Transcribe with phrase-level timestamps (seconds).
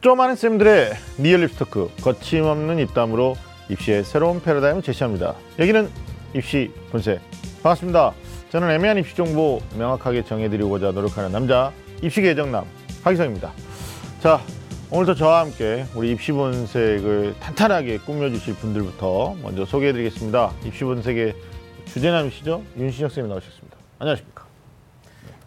[0.00, 3.36] 좀 아는 쌤들의 리얼 입시 토크 거침없는 입담으로
[3.68, 5.34] 입시의 새로운 패러다임을 제시합니다.
[5.58, 5.90] 여기는
[6.34, 7.20] 입시 본색
[7.64, 8.12] 반갑습니다.
[8.50, 12.64] 저는 애매한 입시 정보 명확하게 정해드리고자 노력하는 남자 입시 개정남
[13.02, 13.52] 하기성입니다.
[14.20, 14.40] 자
[14.90, 20.52] 오늘도 저와 함께 우리 입시 본색을 탄탄하게 꾸며주실 분들부터 먼저 소개해드리겠습니다.
[20.64, 21.34] 입시 본색의
[21.86, 23.76] 주제남이시죠 윤신혁 쌤이 나오셨습니다.
[23.98, 24.37] 안녕하십니까?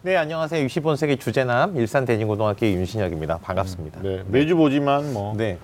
[0.04, 0.66] 네, 안녕하세요.
[0.66, 3.38] 60번 세계 주제남 일산 대진고등학교 윤신혁입니다.
[3.38, 4.02] 반갑습니다.
[4.02, 5.60] 네 매주 보지만 뭐 네.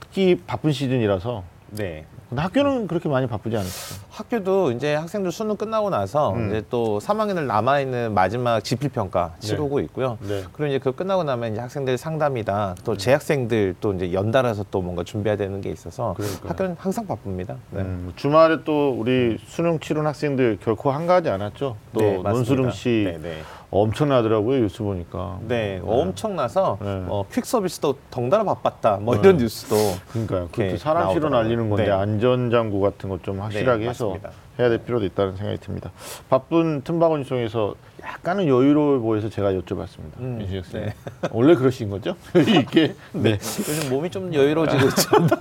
[0.00, 2.04] 특히 바쁜 시즌이라서 네.
[2.28, 4.00] 근데 학교는 그렇게 많이 바쁘지 않으시죠?
[4.10, 6.50] 학교도 이제 학생들 수능 끝나고 나서 음.
[6.50, 10.18] 이제 또 3학년을 남아 있는 마지막 지필 평가 치르고 있고요.
[10.20, 10.44] 네.
[10.52, 12.76] 그리고 이제 그 끝나고 나면 이제 학생들 상담이다.
[12.84, 16.50] 또 재학생들 또 이제 연달아서 또 뭔가 준비해야 되는 게 있어서 그러니까요.
[16.50, 17.56] 학교는 항상 바쁩니다.
[17.70, 17.80] 네.
[17.80, 21.76] 음, 주말에 또 우리 수능 치른 학생들 결코 한가하지 않았죠.
[21.94, 22.30] 또 네, 맞습니다.
[22.30, 23.38] 논수능 씨 네, 네.
[23.70, 25.38] 엄청나더라고요 뉴스 보니까.
[25.42, 27.04] 네, 엄청나서 네.
[27.08, 28.96] 어, 퀵 서비스도 덩달아 바빴다.
[29.02, 29.20] 뭐 네.
[29.20, 29.76] 이런 뉴스도
[30.12, 30.48] 그러니까요.
[30.52, 31.42] 그것도 사람 실어 나오더라고요.
[31.42, 31.90] 날리는 건데 네.
[31.90, 34.30] 안전장구 같은 것 좀 확실하게 네, 해서 맞습니다.
[34.58, 35.92] 해야 될 필요도 있다는 생각이 듭니다.
[36.28, 40.18] 바쁜 틈바구니 속에서 약간은 여유로워 보여서 제가 여쭤봤습니다.
[40.18, 40.72] 음, 윤신혁 씨.
[40.72, 40.94] 네.
[41.30, 42.16] 원래 그러신 거죠?
[42.34, 42.94] 여유 있게.
[43.12, 43.32] 네.
[43.32, 45.36] 요즘 몸이 좀 여유로워지고 있습니다.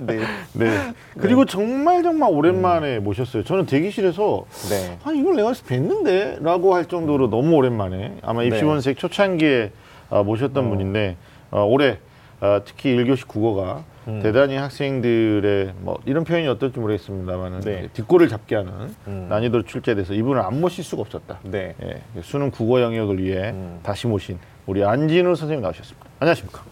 [0.02, 0.20] 네.
[0.54, 0.92] 네.
[1.18, 3.44] 그리고 정말 정말 오랜만에 모셨어요.
[3.44, 4.98] 저는 대기실에서 네.
[5.04, 6.42] 아 이걸 내가 어디서 뵀는데?
[6.42, 8.48] 라고 할 정도로 너무 오랜만에 아마 네.
[8.48, 9.72] 입시본색 초창기에
[10.10, 10.68] 아, 모셨던 어.
[10.68, 11.16] 분인데
[11.50, 11.98] 어, 올해
[12.40, 14.20] 아, 특히 1교시 국어가 음.
[14.22, 17.88] 대단히 학생들의 뭐 이런 표현이 어떨지 모르겠습니다만 네.
[17.92, 19.26] 뒷골을 잡게 하는 음.
[19.28, 21.38] 난이도를 출제돼서 이분을 안 모실 수가 없었다.
[21.44, 21.74] 네.
[21.82, 23.80] 예, 수능 국어 영역을 위해 음.
[23.82, 26.06] 다시 모신 우리 안진우 선생님 나오셨습니다.
[26.20, 26.62] 안녕하십니까?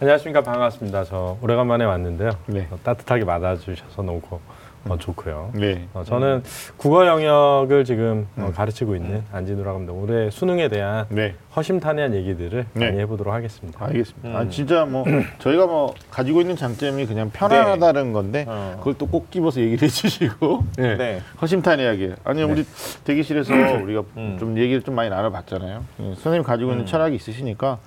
[0.00, 1.04] 안녕하십니까 반갑습니다.
[1.04, 2.30] 저 오래간만에 왔는데요.
[2.46, 2.68] 네.
[2.70, 4.40] 어, 따뜻하게 맞아주셔서 너무 고,
[4.88, 5.50] 어, 좋고요.
[5.54, 5.88] 네.
[5.94, 6.42] 어, 저는
[6.76, 8.52] 국어 영역을 지금 어, 음.
[8.52, 9.92] 가르치고 있는 안진우라고 합니다.
[9.94, 11.34] 올해 수능에 대한 네.
[11.56, 12.86] 허심탄회한 얘기들을 네.
[12.86, 13.84] 많이 해보도록 하겠습니다.
[13.86, 14.28] 알겠습니다.
[14.28, 14.36] 음.
[14.36, 15.04] 아, 진짜 뭐
[15.40, 18.74] 저희가 뭐 가지고 있는 장점이 그냥 편안하다는 건데 어.
[18.78, 20.96] 그걸 또 꼭 집어서 얘기를 해주시고 네.
[20.96, 21.20] 네.
[21.40, 22.64] 허심탄회하게 아니 우리
[23.04, 24.36] 대기실에서 우리가 음.
[24.40, 25.84] 좀 얘기를 좀 많이 나눠봤잖아요.
[26.00, 26.86] 예, 선생님 가지고 있는 음.
[26.86, 27.78] 철학이 있으시니까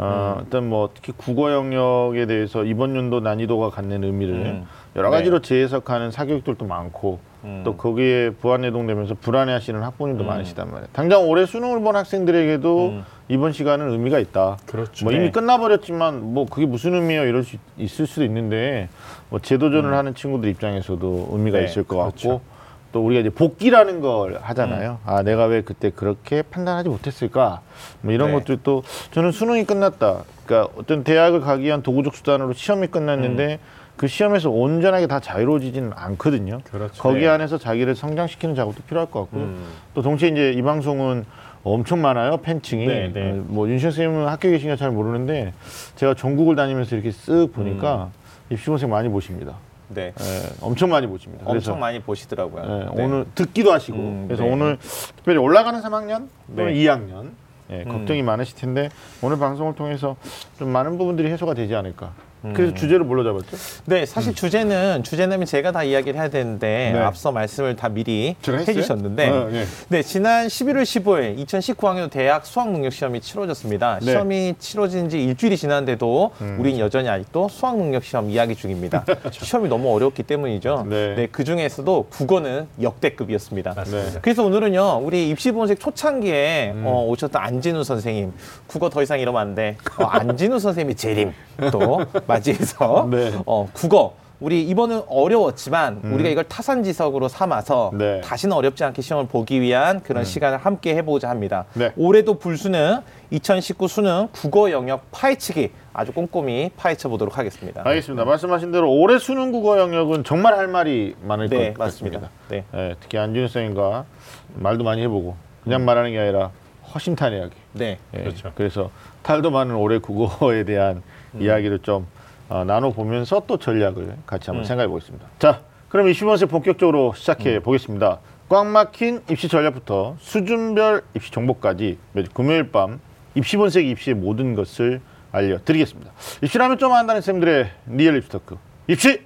[0.00, 0.44] 어, 음.
[0.44, 4.66] 일단 뭐 특히 국어 영역에 대해서 이번 연도 난이도가 갖는 의미를 음.
[4.96, 7.60] 여러 가지로 재해석하는 사교육들도 많고 음.
[7.64, 10.26] 또 거기에 부안해동되면서 불안해하시는 학부모님도 음.
[10.26, 10.88] 많으시단 말이에요.
[10.92, 13.04] 당장 올해 수능을 본 학생들에게도 음.
[13.28, 14.56] 이번 시간은 의미가 있다.
[14.64, 15.04] 그렇죠.
[15.04, 15.18] 뭐 네.
[15.18, 18.88] 이미 끝나버렸지만 뭐 그게 무슨 의미예요 이럴 수 있을 수도 있는데
[19.28, 22.28] 뭐 재도전을 하는 친구들 입장에서도 의미가 네, 있을 것 그렇죠.
[22.28, 22.49] 같고
[22.92, 24.98] 또 우리가 이제 복귀라는 걸 하잖아요.
[25.04, 27.60] 아 내가 왜 그때 그렇게 판단하지 못했을까?
[28.00, 28.34] 뭐 이런 네.
[28.34, 30.24] 것들도 저는 수능이 끝났다.
[30.44, 33.60] 그러니까 어떤 대학을 가기 위한 도구적 수단으로 시험이 끝났는데
[33.96, 36.60] 그 시험에서 온전하게 다 자유로워지지는 않거든요.
[36.64, 37.02] 그렇죠.
[37.02, 37.28] 거기 네.
[37.28, 39.42] 안에서 자기를 성장시키는 작업도 필요할 것 같고요.
[39.42, 39.66] 음.
[39.94, 41.24] 또 동시에 이제 이 방송은
[41.62, 42.86] 엄청 많아요 팬층이.
[42.86, 43.32] 네, 네.
[43.32, 45.52] 어, 뭐 윤시영 선생님은 학교 계신가 잘 모르는데
[45.96, 48.10] 제가 전국을 다니면서 이렇게 쓱 보니까
[48.48, 49.56] 입시본생 많이 보십니다.
[49.90, 50.12] 네.
[50.18, 51.44] 예, 엄청 많이 보십니다.
[51.44, 52.62] 그래서 엄청 많이 보시더라고요.
[52.62, 53.04] 예, 네.
[53.04, 54.52] 오늘 듣기도 하시고 음, 그래서 네.
[54.52, 54.78] 오늘
[55.16, 56.74] 특별히 올라가는 3학년 또는 네.
[56.74, 57.30] 2학년
[57.70, 57.88] 예, 음.
[57.88, 58.88] 걱정이 많으실 텐데
[59.22, 60.16] 오늘 방송을 통해서
[60.58, 62.12] 좀 많은 부분들이 해소가 되지 않을까.
[62.44, 62.52] 음.
[62.54, 63.56] 그래서 주제를 뭘로 잡았죠?
[63.86, 66.98] 네, 사실 주제는 주제는 제가 다 이야기를 해야 되는데 네.
[66.98, 68.36] 앞서 말씀을 다 미리?
[68.46, 69.64] 해주셨는데 어, 예.
[69.88, 73.98] 네, 지난 11월 15일 2019학년 대학 수학 능력 시험이 치러졌습니다.
[74.00, 74.12] 네.
[74.12, 76.56] 시험이 치러진 지 일주일이 지났는데도 음.
[76.58, 79.04] 우린 여전히 아직도 수학 능력 시험 이야기 중입니다.
[79.30, 80.86] 시험이 너무 어렵기 때문이죠.
[80.88, 81.14] 네.
[81.14, 83.74] 네, 그 중에서도 국어는 역대급이었습니다.
[83.74, 84.10] 맞습니다.
[84.12, 84.18] 네.
[84.22, 86.84] 그래서 오늘은요, 우리 입시본색 초창기에 음.
[86.86, 88.32] 어, 오셨던 안진우 선생님,
[88.66, 89.76] 국어 더 이상 이러면 안 돼.
[89.98, 91.32] 어, 안진우 선생님의 재림
[91.72, 92.00] 또
[92.34, 93.32] 맞이해서 네.
[93.46, 94.14] 어, 국어.
[94.40, 97.98] 우리 이번은 어려웠지만 우리가 이걸 타산지석으로 삼아서 음.
[97.98, 98.20] 네.
[98.22, 101.66] 다시는 어렵지 않게 시험을 보기 위한 그런 시간을 함께 해보자 합니다.
[101.74, 101.92] 네.
[101.94, 107.82] 올해도 불수능 2019 수능 국어 영역 파헤치기 아주 꼼꼼히 파헤쳐 보도록 하겠습니다.
[107.84, 108.24] 알겠습니다.
[108.24, 111.84] 말씀하신 대로 올해 수능 국어 영역은 정말 할 말이 많을 네, 것.
[111.84, 112.30] 같습니다.
[112.48, 112.64] 네.
[112.72, 114.06] 예, 특히 안준우 선생님과
[114.54, 116.50] 말도 많이 해보고 그냥 말하는 게 아니라
[116.94, 117.54] 허심탄회하게.
[117.74, 117.98] 네.
[118.14, 118.52] 예, 그렇죠.
[118.54, 118.90] 그래서
[119.22, 121.02] 탈도 많은 올해 국어에 대한
[121.34, 121.42] 음.
[121.42, 122.06] 이야기를 좀
[122.50, 124.66] 어, 나눠보면서 또 전략을 같이 한번 음.
[124.66, 125.26] 생각해 보겠습니다.
[125.38, 127.62] 자, 그럼 입시본색 본격적으로 시작해 음.
[127.62, 128.18] 보겠습니다.
[128.48, 133.00] 꽉 막힌 입시 전략부터 수준별 입시 정보까지 매주 금요일 밤
[133.36, 135.00] 입시 본색 입시의 모든 것을
[135.30, 136.10] 알려드리겠습니다.
[136.42, 138.56] 입시라면 좀 안다는 쌤들의 리얼 입시 토크
[138.88, 139.22] 입시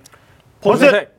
[0.61, 0.91] 본색!
[0.91, 1.14] 본색!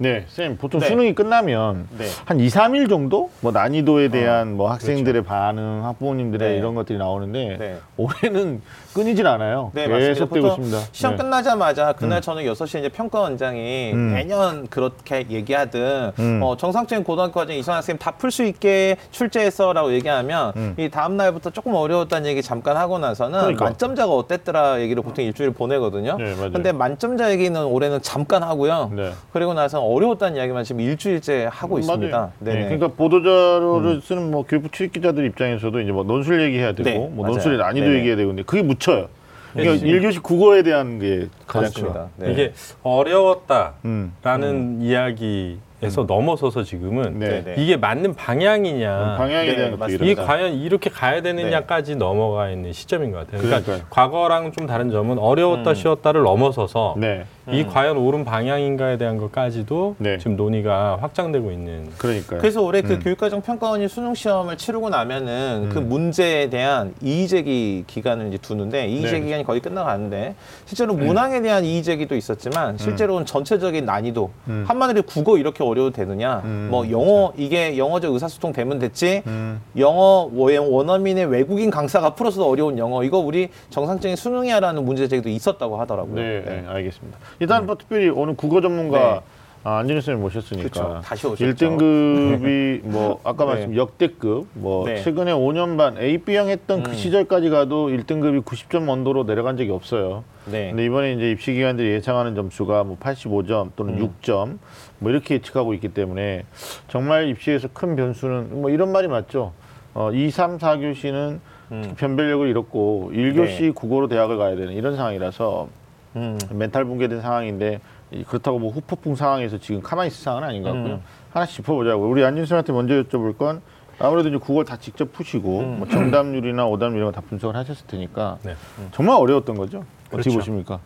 [0.00, 0.86] 네, 쌤 보통 네.
[0.86, 2.06] 수능이 끝나면 네.
[2.24, 6.56] 한 2, 3일 정도 뭐 난이도에 대한 뭐 학생들의 반응, 학부모님들의 네.
[6.56, 7.78] 이런 것들이 나오는데 네.
[7.96, 8.62] 올해는
[8.94, 9.72] 끊이질 않아요.
[9.74, 10.08] 네, 맞습니다.
[10.14, 10.78] 계속 되고 있습니다.
[10.92, 11.22] 시험 네.
[11.24, 14.12] 끝나자마자 그날 저녁 6시에 이제 평가 원장이 음.
[14.14, 16.40] 매년 그렇게 얘기하든 음.
[16.44, 20.74] 어, 정상적인 고등학교 과정 이선 학생 다 풀 수 있게 출제했어라고 얘기하면 음.
[20.76, 23.64] 이 다음 날부터 조금 어려웠다는 얘기 잠깐 하고 나서는 그러니까.
[23.64, 26.16] 만점자가 어땠더라 얘기를 보통 일주일 보내거든요.
[26.18, 26.52] 네, 맞아요.
[26.52, 28.92] 근데 만점자 얘기는 올해는 잠깐 하고요.
[28.94, 29.10] 네.
[29.32, 32.16] 그리고 나서 어려웠다는 이야기만 지금 일주일째 하고 있습니다.
[32.16, 32.32] 맞아요.
[32.40, 32.64] 네, 네네.
[32.64, 37.22] 그러니까 보도자료를 쓰는 뭐 교육부 출입 기자들 입장에서도 이제 뭐 논술 얘기해야 되고 네, 뭐
[37.24, 37.32] 맞아요.
[37.34, 37.96] 논술의 난이도 네네.
[37.98, 39.08] 얘기해야 되고 근데 그게 묻혀요.
[39.54, 39.88] 그러니까 네.
[39.90, 41.92] 일교시 국어에 대한 게 가장.
[41.92, 42.10] 커요.
[42.16, 42.32] 네.
[42.32, 42.52] 이게
[42.82, 44.78] 어려웠다라는 음.
[44.82, 47.54] 이야기에서 넘어서서 지금은 네.
[47.56, 50.04] 이게 맞는 방향이냐 방향에 네, 대한 것도 맞습니다.
[50.04, 53.40] 이 이런 과연 이렇게 가야 되느냐까지 넘어가 있는 시점인 것 같아요.
[53.40, 53.88] 그러니까 그러니까요.
[53.90, 55.74] 과거랑 좀 다른 점은 어려웠다 음.
[55.74, 57.24] 쉬웠다를 넘어서서 네.
[57.50, 57.66] 이 음.
[57.68, 60.18] 과연 옳은 방향인가에 대한 것까지도 네.
[60.18, 62.40] 지금 논의가 확장되고 있는 그러니까요.
[62.40, 63.00] 그래서 올해 그 음.
[63.00, 65.88] 교육과정 평가원이 수능 시험을 치르고 나면은 그 음.
[65.88, 69.08] 문제에 대한 이의 제기 기간을 이제 두는데 이의 네.
[69.08, 70.34] 제기 기간이 거의 끝나가는데
[70.66, 74.64] 실제로 문항에 대한 이의 제기도 있었지만 실제로는 전체적인 난이도 음.
[74.66, 79.60] 한마디로 국어 이렇게 어려워도 되느냐 음, 뭐 영어 이게 영어적 의사소통 되면 됐지 음.
[79.78, 85.78] 영어 원- 원어민의 외국인 강사가 풀어서도 어려운 영어 이거 우리 정상적인 수능이야라는 문제 제기도 있었다고
[85.80, 86.14] 하더라고요.
[86.14, 87.18] 네, 네, 알겠습니다.
[87.40, 89.20] 일단 뭐 특별히 오늘 국어 전문가 네.
[89.64, 91.00] 아, 안진우 선생님 모셨으니까 그쵸.
[91.04, 91.44] 다시 오셨죠.
[91.44, 93.52] 1등급이 뭐 아까 네.
[93.52, 95.02] 말씀 역대급 뭐 네.
[95.02, 96.94] 최근에 5년 반 AB형 했던 그 음.
[96.94, 100.24] 시절까지 가도 1등급이 90점 언도로 내려간 적이 없어요.
[100.46, 100.68] 네.
[100.68, 104.08] 근데 이번에 이제 입시 기관들이 예상하는 점수가 뭐 85점 또는 음.
[104.22, 104.58] 6점
[105.00, 106.44] 뭐 이렇게 예측하고 있기 때문에
[106.86, 109.52] 정말 입시에서 큰 변수는 뭐 이런 말이 맞죠.
[109.92, 111.40] 어, 2, 3, 4교시는
[111.72, 111.94] 음.
[111.98, 113.70] 변별력을 잃었고 1교시 네.
[113.72, 115.68] 국어로 대학을 가야 되는 이런 상황이라서
[116.16, 116.38] 음.
[116.52, 120.94] 멘탈 붕괴된 상황인데 이- 그렇다고 뭐 후폭풍 상황에서 지금 가만히 있을 상황은 아닌 것 같고요.
[120.94, 121.02] 음.
[121.32, 122.08] 하나씩 짚어보자고.
[122.08, 123.60] 우리 안진수한테 먼저 여쭤볼 건
[123.98, 125.76] 아무래도 이제 국어를 다 직접 푸시고 음.
[125.80, 128.54] 뭐 정답률이나 오답률 이런 거다 분석을 하셨을 테니까 네.
[128.92, 129.84] 정말 어려웠던 거죠.
[130.06, 130.38] 어떻게 그렇죠.
[130.38, 130.80] 보십니까?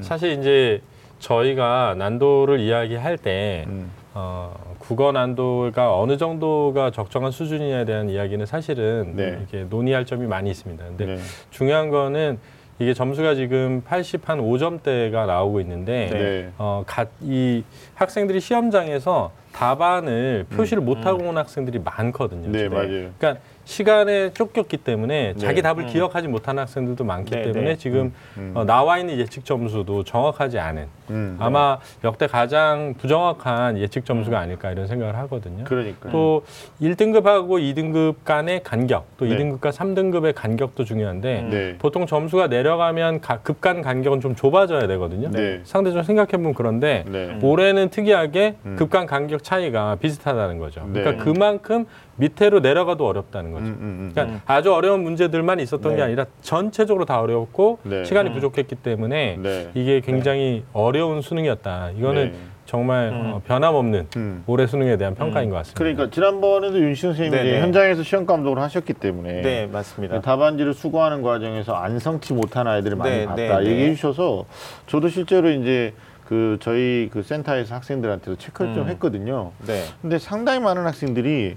[0.00, 0.80] 사실 이제
[1.18, 3.90] 저희가 난도를 이야기할 때 음.
[4.12, 9.38] 어, 국어 난도가 어느 정도가 적정한 수준이냐에 대한 이야기는 사실은 네.
[9.40, 10.84] 이렇게 논의할 점이 많이 있습니다.
[10.84, 11.18] 근데 네.
[11.50, 12.38] 중요한 거는
[12.78, 16.52] 이게 점수가 지금 80 한 5점대가 나오고 있는데 네.
[16.58, 17.62] 어, 가, 이
[17.94, 22.48] 학생들이 시험장에서 답안을 표시를 못 하고 온 학생들이 많거든요.
[22.48, 22.52] 음.
[22.52, 22.76] 네, 지금.
[22.76, 23.10] 맞아요.
[23.18, 25.38] 그러니까 시간에 쫓겼기 때문에 네.
[25.38, 25.86] 자기 답을 음.
[25.86, 27.76] 기억하지 못하는 학생들도 많기 네, 때문에 네.
[27.76, 28.52] 지금 음.
[28.54, 31.36] 어, 나와 있는 예측 점수도 정확하지 않은 음.
[31.38, 35.64] 아마 역대 가장 부정확한 예측 점수가 아닐까 이런 생각을 하거든요.
[35.64, 36.10] 그러니까.
[36.10, 36.44] 또
[36.80, 39.36] 1등급하고 2등급 간의 간격, 또 네.
[39.36, 41.50] 2등급과 3등급의 간격도 중요한데 음.
[41.50, 41.78] 네.
[41.78, 45.30] 보통 점수가 내려가면 가- 급간 간격은 좀 좁아져야 되거든요.
[45.30, 45.60] 네.
[45.64, 47.38] 상대적으로 생각해보면 그런데 네.
[47.42, 48.76] 올해는 특이하게 음.
[48.76, 50.82] 급간 간격 차이가 비슷하다는 거죠.
[50.92, 51.00] 네.
[51.02, 53.64] 그러니까 그만큼 밑으로 내려가도 어렵다는 거죠.
[53.64, 54.10] 음, 음, 음.
[54.14, 55.96] 그러니까 아주 어려운 문제들만 있었던 네.
[55.96, 58.04] 게 아니라 전체적으로 다 어려웠고 네.
[58.04, 58.34] 시간이 음.
[58.34, 59.70] 부족했기 때문에 네.
[59.74, 61.90] 이게 굉장히 어려운 수능이었다.
[61.96, 62.38] 이거는 네.
[62.66, 63.32] 정말 음.
[63.34, 64.42] 어, 변함없는 음.
[64.46, 65.78] 올해 수능에 대한 평가인 것 같습니다.
[65.78, 67.60] 그러니까 지난번에도 윤신 선생님이 네, 네.
[67.60, 70.20] 현장에서 시험 감독을 하셨기 때문에 네, 맞습니다.
[70.20, 73.94] 답안지를 수거하는 과정에서 안성치 못한 아이들을 많이 네, 봤다 네, 얘기해 네.
[73.94, 74.46] 주셔서
[74.86, 75.92] 저도 실제로 이제
[76.26, 78.88] 그 저희 그 센터에서 학생들한테도 체크를 좀 음.
[78.88, 79.52] 했거든요.
[79.66, 79.82] 네.
[80.00, 81.56] 근데 상당히 많은 학생들이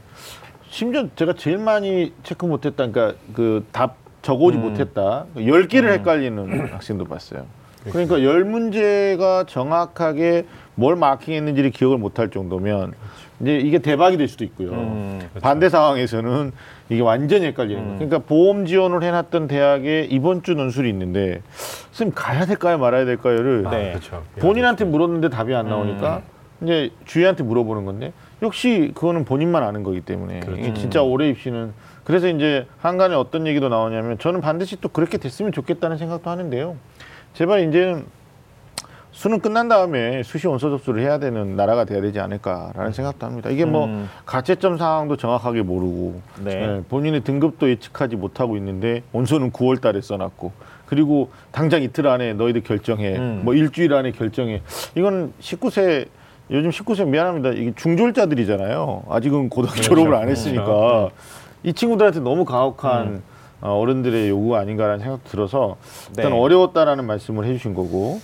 [0.70, 4.64] 심지어 제가 제일 많이 체크 못했다, 그러니까 그 답 적어오지 음.
[4.64, 7.46] 못했다, 열 개를 헷갈리는 학생도 봤어요.
[7.90, 12.94] 그러니까 열 문제가 정확하게 뭘 마킹했는지를 기억을 못할 정도면
[13.40, 14.72] 이제 이게 대박이 될 수도 있고요.
[14.72, 15.20] 음.
[15.20, 15.40] 그렇죠.
[15.40, 16.52] 반대 상황에서는
[16.90, 17.94] 이게 완전히 헷갈리는 거예요.
[17.94, 17.98] 음.
[18.00, 21.42] 그러니까 보험 지원을 해놨던 대학에 이번 주 논술이 있는데
[21.92, 23.92] 선생님 가야 될까요, 말아야 될까요를 아, 네.
[23.92, 24.24] 그렇죠.
[24.40, 26.24] 본인한테 물었는데 답이 안 나오니까
[26.64, 30.74] 이제 주위한테 물어보는 건데 역시 그거는 본인만 아는 거기 때문에 그렇죠.
[30.76, 35.98] 진짜 올해 입시는 그래서 이제 한간에 어떤 얘기도 나오냐면 저는 반드시 또 그렇게 됐으면 좋겠다는
[35.98, 36.76] 생각도 하는데요.
[37.34, 38.06] 제발 이제는
[39.12, 43.50] 수능 끝난 다음에 수시 원서 접수를 해야 되는 나라가 돼야 되지 않을까라는 생각도 합니다.
[43.50, 44.08] 이게 뭐 음.
[44.28, 46.52] 가채점 상황도 정확하게 모르고 네.
[46.52, 50.52] 예, 본인의 등급도 예측하지 못하고 있는데 원서는 9월 달에 써놨고
[50.86, 53.42] 그리고 당장 이틀 안에 너희들 결정해 음.
[53.44, 54.62] 뭐 일주일 안에 결정해
[54.96, 56.08] 이건 19세
[56.50, 61.12] 요즘 19세 미안합니다 이게 중졸자들이잖아요 아직은 고등학교 졸업을 안 했으니까 그렇죠.
[61.64, 63.22] 이 친구들한테 너무 가혹한
[63.60, 65.78] 어, 어른들의 요구가 아닌가라는 생각도 들어서
[66.10, 66.40] 일단 네.
[66.40, 68.22] 어려웠다라는 말씀을 해주신 거고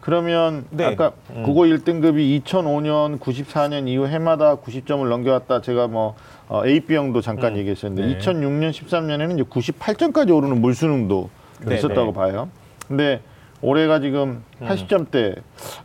[0.00, 0.84] 그러면 네.
[0.84, 1.44] 아까 음.
[1.44, 5.60] 국어 1등급이 2005년, 94년 이후 해마다 90점을 넘겨왔다.
[5.60, 6.16] 제가 뭐
[6.48, 7.58] 어, AB형도 잠깐 음.
[7.58, 8.18] 얘기했었는데 네.
[8.18, 11.30] 2006년, 13년에는 이제 98점까지 오르는 물수능도
[11.66, 12.12] 네, 있었다고 네.
[12.12, 12.48] 봐요.
[12.88, 13.20] 근데
[13.60, 14.66] 올해가 지금 음.
[14.66, 15.36] 80점대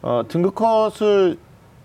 [0.02, 1.38] 어, 등급 컷을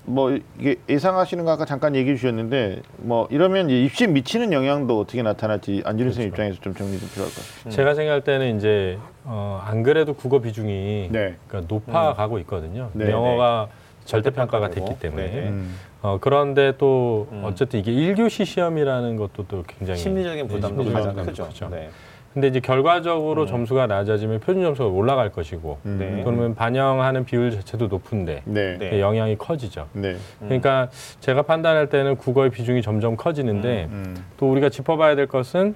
[0.04, 5.22] 뭐 이게 예상하시는 거 아까 잠깐 얘기해 주셨는데 뭐 이러면 이제 입시에 미치는 영향도 어떻게
[5.22, 7.70] 나타날지 안진우 선생 님 입장에서 좀 정리 좀 필요할 것 같아요.
[7.70, 11.36] 제가 생각할 때는 이제 어, 안 그래도 국어 비중이 네.
[11.46, 12.90] 그러니까 높아가고 있거든요.
[12.94, 13.68] 네, 영어가
[14.04, 14.86] 절대평가가 절대평가되고.
[14.86, 15.26] 됐기 때문에.
[15.28, 15.48] 네.
[15.48, 15.76] 음.
[16.02, 17.42] 어, 그런데 또 음.
[17.44, 21.48] 어쨌든 이게 1교시 시험이라는 것도 또 굉장히 심리적인 네, 부담도 심리적인 가장 크죠.
[21.48, 21.68] 크죠.
[21.68, 21.90] 네.
[22.32, 23.46] 근데 이제 결과적으로 음.
[23.46, 25.96] 점수가 낮아지면 표준 점수가 올라갈 것이고 음.
[25.98, 26.22] 네.
[26.24, 28.78] 그러면 반영하는 비율 자체도 높은데 네.
[28.78, 28.90] 네.
[28.90, 29.88] 네, 영향이 커지죠.
[29.92, 30.16] 네.
[30.40, 30.88] 그러니까
[31.20, 34.24] 제가 판단할 때는 국어의 비중이 점점 커지는데 음.
[34.38, 35.74] 또 우리가 짚어봐야 될 것은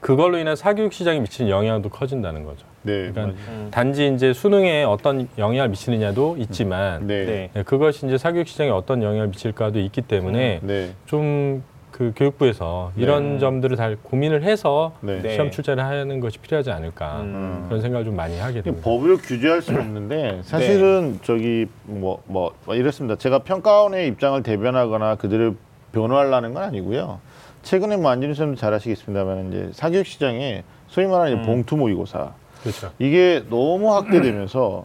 [0.00, 2.66] 그걸로 인한 사교육 시장에 미치는 영향도 커진다는 거죠.
[2.82, 3.10] 네.
[3.10, 3.68] 그러니까 음.
[3.70, 7.24] 단지 이제 수능에 어떤 영향을 미치느냐도 있지만 네.
[7.24, 7.50] 네.
[7.52, 10.90] 네, 그것이 이제 사교육 시장에 어떤 영향을 미칠까도 있기 때문에 네.
[11.06, 11.62] 좀
[11.98, 13.02] 그 교육부에서 네.
[13.02, 15.20] 이런 점들을 다 고민을 해서 네.
[15.20, 15.32] 네.
[15.32, 17.64] 시험 출제를 하는 것이 필요하지 않을까 음.
[17.66, 18.84] 그런 생각을 좀 많이 하게 됩니다.
[18.84, 23.16] 법으로 규제할 수는 없는데 사실은 저기 뭐, 뭐, 뭐 이렇습니다.
[23.16, 25.56] 제가 평가원의 입장을 대변하거나 그들을
[25.90, 27.18] 변호하려는 건 아니고요.
[27.62, 31.46] 최근에 뭐 안진우 선생님도 잘 아시겠습니다만 이제 사교육 시장에 소위 말하는 음.
[31.46, 32.92] 봉투 모의고사 그렇죠.
[33.00, 34.84] 이게 너무 확대되면서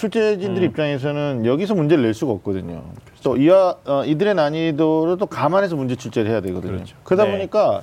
[0.00, 0.68] 출제진들 음.
[0.68, 2.82] 입장에서는 여기서 문제를 낼 수가 없거든요.
[3.22, 6.72] 또 이와 어, 이들의 난이도를 또 감안해서 문제 출제를 해야 되거든요.
[6.72, 6.96] 그렇죠.
[7.04, 7.32] 그러다 네.
[7.32, 7.82] 보니까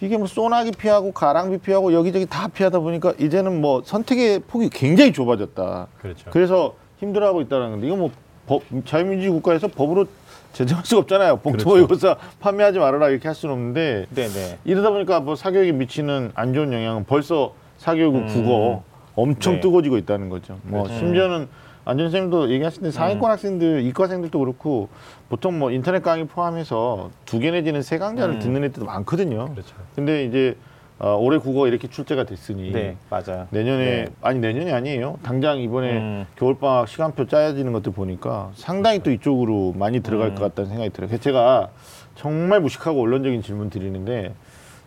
[0.00, 5.12] 이게 뭐 소나기 피하고 가랑비 피하고 여기저기 다 피하다 보니까 이제는 뭐 선택의 폭이 굉장히
[5.12, 5.86] 좁아졌다.
[6.00, 6.30] 그렇죠.
[6.30, 8.10] 그래서 힘들어하고 있다는 건데 이거 뭐
[8.46, 10.06] 법, 자유민주주의 국가에서 법으로
[10.52, 11.36] 제정할 수가 없잖아요.
[11.36, 11.68] 봉투 그렇죠.
[11.68, 14.26] 모의고사 판매하지 말아라 이렇게 할 수는 없는데 네.
[14.26, 14.58] 네.
[14.64, 18.26] 이러다 보니까 뭐 사교육에 미치는 안 좋은 영향은 벌써 사교육은 음.
[18.26, 18.82] 국어
[19.18, 19.60] 엄청 네.
[19.60, 20.58] 뜨거워지고 있다는 거죠.
[20.62, 20.98] 뭐 그렇죠.
[21.00, 21.48] 심지어는
[21.84, 24.88] 안전 선생님도 얘기하시는데 상위권 학생들, 이과생들도 그렇고
[25.28, 28.38] 보통 뭐 인터넷 강의 포함해서 두 개 내지는 세 강좌를 음.
[28.40, 29.48] 듣는 애들도 많거든요.
[29.52, 29.74] 그렇죠.
[29.96, 30.56] 근데 이제
[31.00, 32.96] 어, 올해 국어 이렇게 출제가 됐으니 네.
[33.08, 33.46] 맞아요.
[33.50, 34.06] 내년에 네.
[34.20, 35.18] 아니 내년이 아니에요.
[35.22, 36.26] 당장 이번에 음.
[36.36, 40.34] 겨울 방학 시간표 짜여지는 것들 보니까 상당히 또 이쪽으로 많이 들어갈 음.
[40.34, 41.08] 것 같다는 생각이 들어요.
[41.08, 41.68] 그래서 제가
[42.16, 44.34] 정말 무식하고 원론적인 질문 드리는데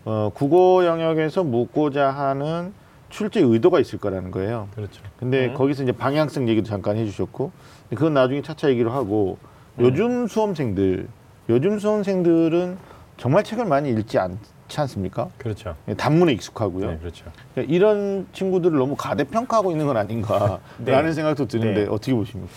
[0.06, 2.74] 어, 국어 영역에서 묻고자 하는
[3.12, 4.68] 출제 의도가 있을 거라는 거예요.
[4.74, 5.02] 그렇죠.
[5.18, 5.54] 근데 음.
[5.54, 7.52] 거기서 이제 방향성 얘기도 잠깐 해주셨고
[7.90, 9.38] 그건 나중에 차차 얘기를 하고
[9.78, 9.86] 음.
[9.86, 11.08] 요즘 수험생들
[11.50, 12.78] 요즘 수험생들은
[13.18, 15.30] 정말 책을 많이 읽지 않지 않습니까?
[15.38, 15.76] 그렇죠.
[15.98, 16.92] 단문에 익숙하고요.
[16.92, 17.26] 네, 그렇죠.
[17.54, 21.14] 그러니까 이런 친구들을 너무 가대평가하고 있는 건 아닌가라는 네.
[21.14, 21.88] 생각도 드는데 네.
[21.90, 22.52] 어떻게 보십니까?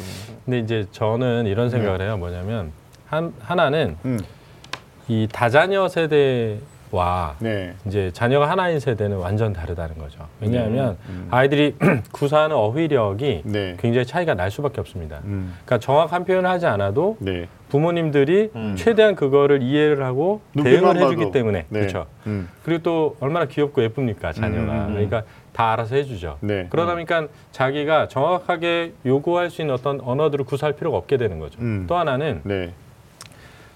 [0.45, 2.17] 근데 이제 저는 이런 생각을 해요.
[2.17, 2.73] 뭐냐면
[3.07, 4.19] 한 하나는 음,
[5.09, 6.59] 이 다자녀 세대
[6.95, 10.21] 와 네, 이제 자녀가 하나인 세대는 완전 다르다는 거죠.
[10.41, 11.27] 왜냐하면 음.
[11.31, 11.75] 아이들이
[12.13, 15.19] 구사하는 어휘력이 네, 굉장히 차이가 날 수밖에 없습니다.
[15.25, 18.75] 음, 그러니까 정확한 표현을 하지 않아도 네, 부모님들이 음.
[18.79, 21.31] 최대한 그거를 이해를 하고 대응을 해주기 봐도.
[21.33, 21.81] 때문에 네.
[21.81, 22.07] 그렇죠.
[22.29, 24.93] 음, 그리고 또 얼마나 귀엽고 예쁩니까 자녀가 음, 음, 음.
[24.93, 25.23] 그러니까
[25.53, 26.39] 다 알아서 해주죠.
[26.41, 31.59] 네, 그러다 보니까 자기가 정확하게 요구할 수 있는 어떤 언어들을 구사할 필요가 없게 되는 거죠.
[31.61, 31.87] 음.
[31.89, 32.73] 또 하나는 네,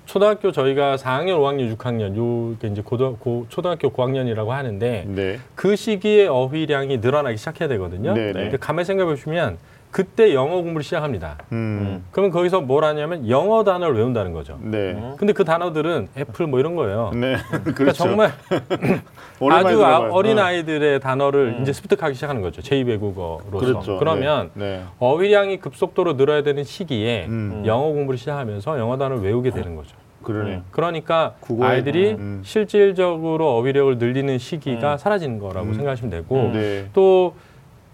[0.09, 6.27] 초등학교 저희가 4학년, 5학년, 6학년 요게 이제 고등 고, 초등학교 고학년이라고 하는데 네, 그 시기에
[6.27, 8.15] 어휘량이 늘어나기 시작해야 되거든요.
[8.15, 8.45] 네, 네.
[8.45, 9.59] 근데 가만히 생각해 보시면
[9.91, 11.39] 그때 영어 공부를 시작합니다.
[11.53, 14.59] 음, 그러면 거기서 뭘 하냐면 영어 단어를 외운다는 거죠.
[14.61, 15.15] 네, 음.
[15.19, 17.11] 근데 그 단어들은 애플 뭐 이런 거예요.
[17.15, 18.05] 네, 그러니까 그렇죠.
[18.05, 18.33] 정말
[19.41, 20.13] 오랜만에 아주 들어봐요.
[20.13, 20.43] 어린 어.
[20.43, 21.63] 아이들의 단어를 음.
[21.63, 22.61] 이제 습득하기 시작하는 거죠.
[22.61, 23.59] 제2외국어로서.
[23.61, 23.99] 그렇죠.
[23.99, 27.63] 그러면 네, 어휘량이 급속도로 늘어야 되는 시기에 음.
[27.67, 29.97] 영어 공부를 시작하면서 영어 단어를 외우게 되는 거죠.
[30.23, 30.63] 그러네.
[30.73, 32.43] 그러니까 국어에- 아이들이 음.
[32.45, 34.99] 실질적으로 어휘력을 늘리는 시기가 음.
[34.99, 35.75] 사라지는 거라고 음.
[35.75, 36.53] 생각하시면 되고 음.
[36.53, 37.35] 네, 또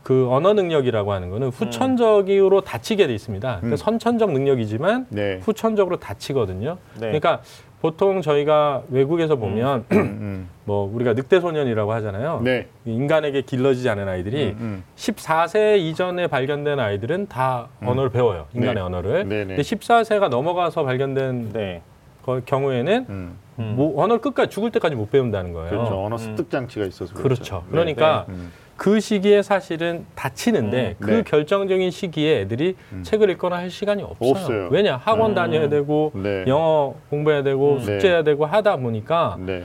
[0.05, 3.49] 그 언어 능력이라고 하는 거는 후천적으로 다치게 돼 있습니다.
[3.61, 3.77] 그러니까 음.
[3.77, 6.77] 선천적 능력이지만 네, 후천적으로 다치거든요.
[6.95, 7.01] 네.
[7.01, 7.41] 그러니까
[7.81, 12.39] 보통 저희가 외국에서 보면 음, 뭐 우리가 늑대 소년이라고 하잖아요.
[12.41, 12.45] 음.
[12.45, 14.85] 네, 인간에게 길러지지 않은 아이들이 음, 음.
[14.97, 17.89] 14세 이전에 발견된 아이들은 다 음.
[17.89, 18.47] 언어를 배워요.
[18.53, 18.81] 인간의 네.
[18.83, 19.27] 언어를.
[19.29, 19.57] 네, 네.
[19.57, 21.81] 근데 14세가 넘어가서 발견된 네.
[22.23, 23.39] 거- 경우에는 음.
[23.59, 23.75] 음.
[23.77, 25.71] 뭐 언어를 끝까지 죽을 때까지 못 배운다는 거예요.
[25.71, 26.05] 그렇죠.
[26.05, 26.19] 언어 음.
[26.19, 27.63] 습득 장치가 있어서 그렇죠.
[27.67, 27.71] 네.
[27.71, 28.51] 그러니까 음.
[28.77, 31.05] 그 시기에 사실은 다치는데 음.
[31.05, 31.23] 그 네.
[31.23, 33.03] 결정적인 시기에 애들이 음.
[33.03, 34.31] 책을 읽거나 할 시간이 없어요.
[34.31, 34.69] 없어요.
[34.71, 34.97] 왜냐?
[34.97, 35.35] 학원 음.
[35.35, 36.45] 다녀야 되고 네.
[36.49, 37.81] 영어 공부해야 되고 음.
[37.81, 39.65] 숙제해야 되고 하다 보니까 네,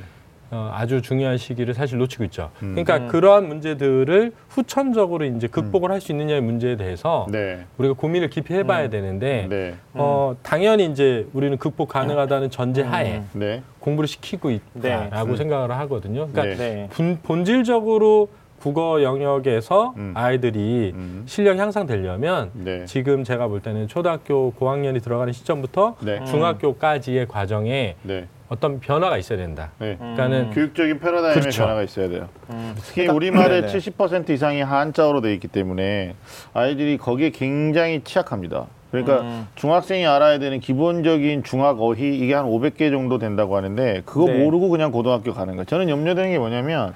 [0.52, 2.52] 어, 아주 중요한 시기를 사실 놓치고 있죠.
[2.62, 2.74] 음.
[2.76, 3.08] 그러니까 음.
[3.08, 8.86] 그러한 문제들을 후천적으로 이제 극복을 할 수 있느냐의 문제에 대해서 네, 우리가 고민을 깊이 해봐야
[8.86, 8.90] 음.
[8.92, 13.30] 되는데 네, 어, 당연히 이제 우리는 극복 가능하다는 전제 하에 음.
[13.34, 15.36] 네, 공부를 시키고 있다라고 네.
[15.38, 16.28] 생각을 하거든요.
[16.32, 16.56] 그러니까 네.
[16.76, 16.88] 네.
[16.92, 20.14] 분- 본질적으로 국어 영역에서 음.
[20.16, 21.24] 아이들이 음.
[21.26, 26.26] 실력 향상되려면 네, 지금 제가 볼 때는 초등학교 고학년이 들어가는 시점부터 네, 음.
[26.26, 29.72] 중학교까지의 과정에 네, 어떤 변화가 있어야 된다.
[29.80, 29.96] 네.
[29.98, 31.62] 그러니까는 교육적인 패러다임의 그렇죠.
[31.64, 32.28] 변화가 있어야 돼요.
[32.50, 32.76] 음.
[32.78, 33.74] 특히 우리말의 네네.
[33.74, 36.16] 70% 이상이 한자어로 되어 있기 때문에
[36.54, 38.68] 아이들이 거기에 굉장히 취약합니다.
[38.92, 39.48] 그러니까 음.
[39.56, 44.44] 중학생이 알아야 되는 기본적인 중학 어휘 이게 한 500개 정도 된다고 하는데 그거 네.
[44.44, 45.66] 모르고 그냥 고등학교 가는 거예요.
[45.66, 46.96] 저는 염려되는 게 뭐냐면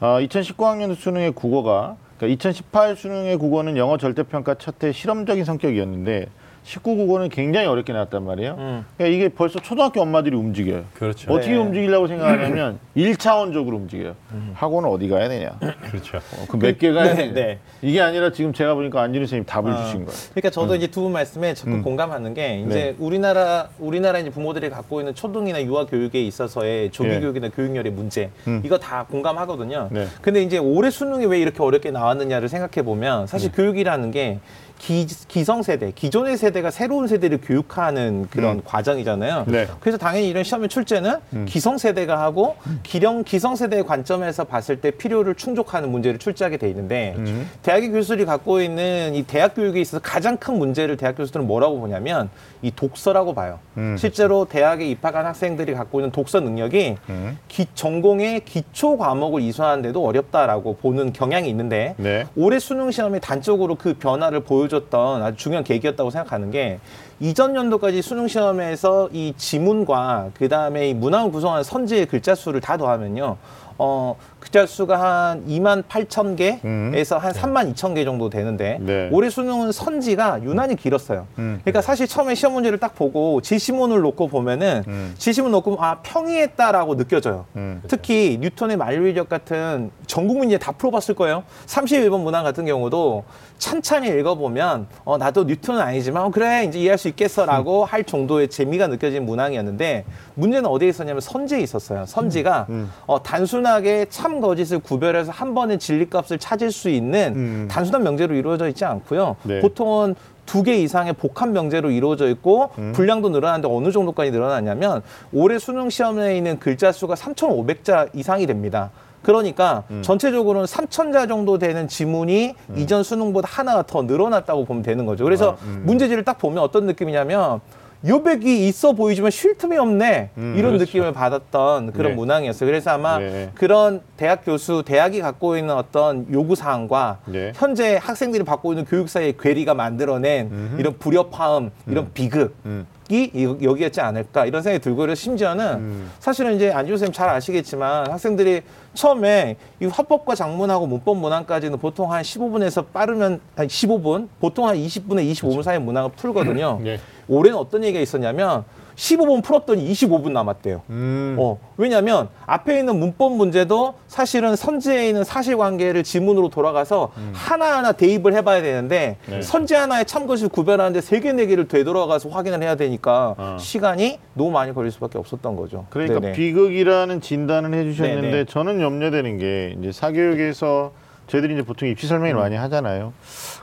[0.00, 6.26] 어, 2019학년 수능의 국어가 그러니까 2018 수능의 국어는 영어 절대평가 첫해 실험적인 성격이었는데
[6.70, 8.54] 19 국어는 굉장히 어렵게 나왔단 말이에요.
[8.56, 8.84] 음.
[8.96, 10.84] 그러니까 이게 벌써 초등학교 엄마들이 움직여요.
[10.94, 11.32] 그렇죠.
[11.32, 11.56] 어떻게 네.
[11.56, 14.14] 움직이려고 생각하냐면 일차원적으로 움직여요.
[14.30, 14.52] 음.
[14.54, 15.58] 학원은 어디 가야 되냐?
[15.82, 16.20] 그렇죠.
[16.48, 17.32] 그몇 개 가야 네, 되냐?
[17.34, 17.58] 네.
[17.82, 19.82] 이게 아니라 지금 제가 보니까 안진우 선생님 답을 아.
[19.82, 20.16] 주신 거예요.
[20.32, 21.82] 그러니까 저도 이제 두 분 말씀에 적극 음.
[21.82, 22.94] 공감하는 게 이제 네.
[23.00, 27.18] 우리나라 우리나라 이제 부모들이 갖고 있는 초등이나 유아 교육에 있어서의 조기 예.
[27.20, 28.60] 교육이나 교육열의 문제 음.
[28.64, 29.88] 이거 다 공감하거든요.
[29.90, 30.06] 네.
[30.22, 33.56] 근데 이제 올해 수능이 왜 이렇게 어렵게 나왔느냐를 생각해 보면 사실 네.
[33.56, 34.38] 교육이라는 게
[34.80, 38.62] 기, 기성 세대, 기존의 세대가 새로운 세대를 교육하는 그런 음.
[38.64, 39.44] 과정이잖아요.
[39.46, 39.68] 네.
[39.78, 45.34] 그래서 당연히 이런 시험의 출제는 기성 세대가 하고 기령 기성 세대의 관점에서 봤을 때 필요를
[45.34, 47.50] 충족하는 문제를 출제하게 돼 있는데 음.
[47.62, 52.30] 대학의 교수들이 갖고 있는 이 대학 교육에 있어서 가장 큰 문제를 대학 교수들은 뭐라고 보냐면
[52.62, 53.58] 이 독서라고 봐요.
[53.76, 57.38] 음, 실제로 대학에 입학한 학생들이 갖고 있는 독서 능력이 음.
[57.48, 62.24] 기, 전공의 기초 과목을 이수하는데도 어렵다라고 보는 경향이 있는데 네.
[62.34, 66.78] 올해 수능 시험이 단적으로 그 변화를 보여 줬던 아주 중요한 계기였다고 생각하는 게
[67.20, 72.78] 이전 연도까지 수능 시험에서 이 지문과 그 다음에 이 문항을 구성하는 선지의 글자 수를 다
[72.78, 73.36] 더하면요.
[73.82, 79.08] 어, 글자 수가 한 2만 8천 개에서 한 3만 2천 개 정도 되는데 네.
[79.10, 81.26] 올해 수능은 선지가 유난히 길었어요.
[81.38, 81.60] 음.
[81.64, 85.14] 그러니까 사실 처음에 시험 문제를 딱 보고 지시문을 놓고 보면은 음.
[85.16, 87.46] 지시문 놓고 아 평이했다라고 느껴져요.
[87.56, 87.82] 음.
[87.88, 91.44] 특히 뉴턴의 만류인력 같은 전 국민이 다 풀어봤을 거예요.
[91.64, 93.24] 31번 문항 같은 경우도
[93.60, 98.88] 찬찬히 읽어보면 어, 나도 뉴턴은 아니지만 어, 그래 이제 이해할 수 있겠어라고 할 정도의 재미가
[98.88, 102.06] 느껴진 문항이었는데 문제는 어디에 있었냐면 선지에 있었어요.
[102.06, 102.90] 선지가 음.
[103.06, 107.68] 어, 단순하게 참 거짓을 구별해서 한 번에 진리값을 찾을 수 있는 음.
[107.70, 109.36] 단순한 명제로 이루어져 있지 않고요.
[109.42, 109.60] 네.
[109.60, 112.92] 보통은 두개 이상의 복합 명제로 이루어져 있고 음.
[112.92, 115.02] 분량도 늘어나는데 어느 정도까지 늘어났냐면
[115.32, 118.90] 올해 수능 시험에 있는 글자 수가 3,500자 이상이 됩니다.
[119.22, 120.02] 그러니까 음.
[120.02, 125.24] 전체적으로는 3,000자 정도 되는 지문이 이전 수능보다 하나가 더 늘어났다고 보면 되는 거죠.
[125.24, 125.82] 그래서 아, 음.
[125.84, 127.60] 문제지를 딱 보면 어떤 느낌이냐면
[128.06, 130.84] 요백이 있어 보이지만 쉴 틈이 없네 음, 이런 그렇죠.
[130.86, 132.16] 느낌을 받았던 그런 네.
[132.16, 132.66] 문항이었어요.
[132.66, 133.50] 그래서 아마 네.
[133.54, 137.52] 그런 대학 교수, 대학이 갖고 있는 어떤 요구 사항과 네.
[137.54, 142.54] 현재 학생들이 받고 있는 교육사의 괴리가 만들어낸 이런 불협화음, 이런 비극.
[142.64, 142.86] 음.
[143.12, 146.10] 이 이- 여기였지 않을까 이런 생각이 들고 그래서 심지어는 음.
[146.20, 148.60] 사실은 이제 안지호 선생님 잘 아시겠지만 학생들이
[148.94, 155.28] 처음에 이 화법과 장문하고 문법 문항까지는 보통 한 15분에서 빠르면 한 15분 보통 한 20분에
[155.32, 156.78] 25분 사이 문항을 풀거든요.
[156.84, 157.00] 네.
[157.30, 158.64] 올해는 어떤 얘기가 있었냐면
[158.96, 160.82] 15분 풀었더니 25분 남았대요.
[160.90, 161.36] 음.
[161.38, 168.60] 어, 왜냐하면 앞에 있는 문법 문제도 사실은 선지에 있는 사실관계를 지문으로 돌아가서 하나하나 대입을 해봐야
[168.60, 169.30] 되는데 음.
[169.34, 169.42] 네.
[169.42, 173.56] 선지 하나의 참것을 구별하는데 세 개 네 개를 되돌아가서 확인을 해야 되니까 어.
[173.58, 175.86] 시간이 너무 많이 걸릴 수밖에 없었던 거죠.
[175.88, 176.32] 그러니까 네네.
[176.34, 178.44] 비극이라는 진단을 해주셨는데 네네.
[178.46, 180.92] 저는 염려되는 게 이제 사교육에서
[181.28, 182.38] 저희들이 이제 보통 입시 설명을 음.
[182.38, 183.12] 많이 하잖아요.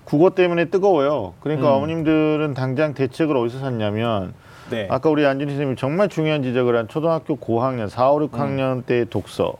[0.07, 1.33] 국어 때문에 뜨거워요.
[1.41, 1.73] 그러니까 음.
[1.75, 4.33] 어머님들은 당장 대책을 어디서 찾냐면
[4.69, 4.87] 네.
[4.89, 8.83] 아까 우리 안진희 선생님이 정말 중요한 지적을 한 초등학교 고학년 4, 5, 6학년 음.
[8.85, 9.55] 때 독서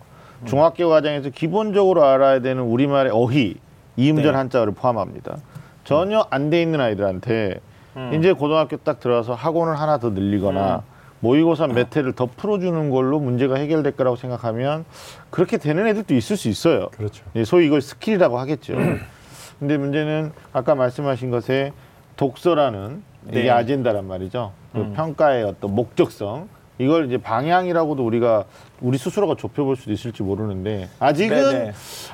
[0.46, 3.56] 중학교 과정에서 기본적으로 알아야 되는 우리말의 어휘
[3.98, 4.38] 이음절 네.
[4.38, 5.38] 한자어를 포함합니다.
[5.84, 7.60] 전혀 안 돼 있는 아이들한테
[7.98, 8.12] 음.
[8.18, 10.84] 이제 고등학교 딱 들어서 학원을 하나 더 늘리거나
[11.20, 14.86] 모의고사 몇 회를 더 풀어주는 걸로 문제가 해결될 거라고 생각하면
[15.30, 16.88] 그렇게 되는 애들도 있을 수 있어요.
[16.96, 17.26] 그렇죠.
[17.36, 18.76] 예, 소위 이걸 스킬이라고 하겠죠.
[19.60, 21.72] 근데 문제는 아까 말씀하신 것에
[22.16, 23.50] 독서라는 이게 네.
[23.50, 24.52] 아젠다란 말이죠.
[24.74, 24.94] 그 음.
[24.94, 26.48] 평가의 어떤 목적성
[26.80, 28.46] 이걸 이제 방향이라고도 우리가
[28.82, 31.72] 우리 스스로가 좁혀볼 수도 있을지 모르는데 아직은 네네.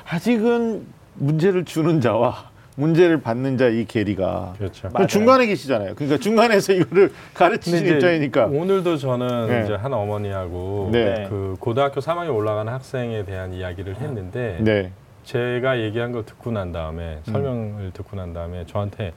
[0.08, 4.88] 아직은 문제를 주는 자와 문제를 받는 자이 괴리가 그렇죠.
[5.06, 5.94] 중간에 계시잖아요.
[5.94, 8.46] 그러니까 중간에서 이거를 가르치는 입장이니까.
[8.46, 9.64] 오늘도 저는 네.
[9.64, 11.26] 이제 한 어머니하고 네.
[11.28, 14.90] 그 고등학교 3학년 올라가는 학생에 대한 이야기를 했는데 네.
[15.24, 19.12] 제가 얘기한 걸 듣고 난 다음에 설명을 듣고 난 다음에 저한테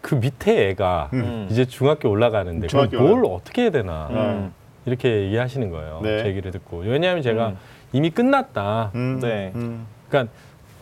[0.00, 1.46] 그 밑에 애가 음.
[1.50, 4.52] 이제 중학교 올라가는데 그럼 중학교 뭘 어떻게 해야 되나 음.
[4.84, 6.00] 이렇게 얘기하시는 거예요.
[6.02, 6.22] 네.
[6.22, 7.56] 제 얘기를 듣고 왜냐하면 제가 음.
[7.92, 8.90] 이미 끝났다.
[8.94, 9.52] 음, 네.
[9.54, 9.86] 음.
[10.08, 10.32] 그러니까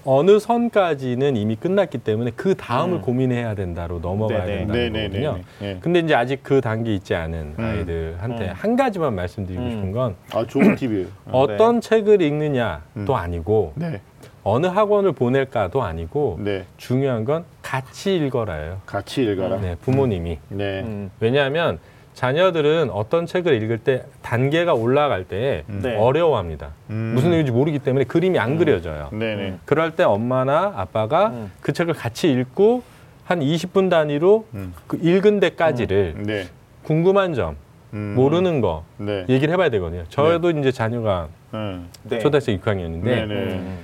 [0.07, 3.03] 어느 선까지는 이미 끝났기 때문에 그 다음을 음.
[3.03, 4.57] 고민해야 된다로 넘어가야 네네.
[4.59, 5.45] 된다는 네, 네, 네, 거거든요.
[5.61, 5.75] 네.
[5.75, 5.79] 네.
[5.83, 7.63] 근데 이제 아직 그 단계 있지 않은 음.
[7.65, 8.53] 아이들한테 음.
[8.55, 9.71] 한 가지만 말씀드리고 음.
[9.71, 11.07] 싶은 건 아 좋은 팁이에요.
[11.31, 13.15] 어떤 책을 읽느냐도 음.
[13.15, 14.01] 아니고 네.
[14.42, 16.64] 어느 학원을 보낼까도 아니고 네.
[16.76, 18.81] 중요한 건 같이 읽어라예요.
[18.87, 19.61] 같이 읽어라.
[19.61, 20.38] 네, 부모님이.
[20.48, 20.81] 네.
[20.81, 21.11] 음.
[21.20, 21.79] 왜냐하면
[22.14, 25.81] 자녀들은 어떤 책을 읽을 때 단계가 올라갈 때 음.
[25.83, 25.96] 네.
[25.96, 26.70] 어려워합니다.
[26.90, 27.12] 음.
[27.14, 29.09] 무슨 내용인지 모르기 때문에 그림이 안 그려져요.
[29.12, 29.48] 네네.
[29.48, 29.61] 음.
[29.64, 31.50] 그럴 때 엄마나 아빠가 음.
[31.61, 32.83] 그 책을 같이 읽고
[33.24, 34.74] 한 20분 단위로 음.
[34.87, 36.48] 그 읽은 데까지를 네.
[36.83, 37.57] 궁금한 점,
[37.92, 38.14] 음.
[38.16, 39.24] 모르는 거 네.
[39.29, 40.05] 얘기를 해봐야 되거든요.
[40.09, 41.88] 저도 이제 자녀가 음.
[42.03, 42.18] 네.
[42.18, 43.35] 초등학생 6학년인데 네, 네.
[43.35, 43.79] 음.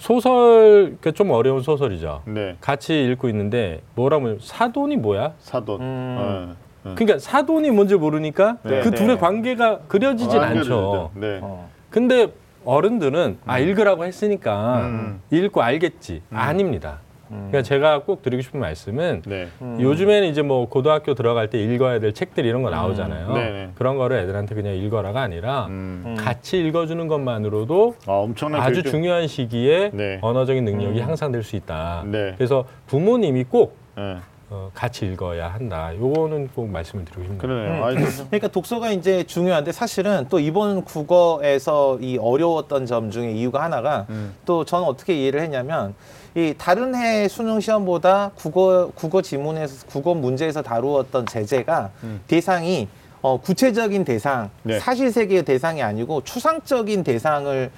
[0.00, 2.22] 소설 그러니까 좀 어려운 소설이죠.
[2.24, 2.56] 네.
[2.60, 5.34] 같이 읽고 있는데 뭐라면 사돈이 뭐야?
[5.38, 5.80] 사돈.
[5.80, 6.16] 음.
[6.18, 6.56] 어.
[6.82, 6.94] 어.
[6.96, 8.96] 그러니까 사돈이 뭔지 모르니까 네, 그 네.
[8.96, 11.10] 둘의 관계가 그려지진 아, 안 않죠.
[11.14, 11.38] 네.
[11.42, 11.68] 어.
[11.90, 12.28] 근데
[12.64, 15.20] 어른들은 아 읽으라고 했으니까 음.
[15.30, 17.00] 읽고 알겠지 아닙니다.
[17.30, 19.46] 그러니까 제가 꼭 드리고 싶은 말씀은 네.
[19.62, 19.78] 음.
[19.80, 23.32] 요즘에는 이제 뭐 고등학교 들어갈 때 읽어야 될 책들 이런 거 나오잖아요.
[23.32, 23.70] 네네.
[23.76, 26.02] 그런 거를 애들한테 그냥 읽어라가 아니라 음.
[26.06, 26.14] 음.
[26.18, 30.18] 같이 읽어주는 것만으로도 아, 엄청난 아주 교육- 중요한 시기에 네.
[30.22, 31.04] 언어적인 능력이 음.
[31.08, 32.02] 향상될 수 있다.
[32.06, 32.34] 네.
[32.36, 34.16] 그래서 부모님이 꼭 네.
[34.52, 35.92] 어, 같이 읽어야 한다.
[35.96, 37.38] 요거는 꼭 말씀을 드리고 싶네요.
[37.38, 37.72] 그러네요.
[37.72, 37.84] 음.
[37.84, 43.62] 아이, 좀- 그러니까 독서가 이제 중요한데 사실은 또 이번 국어에서 이 어려웠던 점 중에 이유가
[43.62, 44.34] 하나가 음.
[44.44, 45.94] 또 저는 어떻게 이해를 했냐면
[46.34, 52.20] 이 다른 해 수능 시험보다 국어 국어 지문에서 국어 문제에서 다루었던 제재가 음.
[52.28, 52.88] 대상이
[53.22, 54.78] 어, 구체적인 대상, 네.
[54.78, 57.70] 사실 세계의 대상이 아니고 추상적인 대상을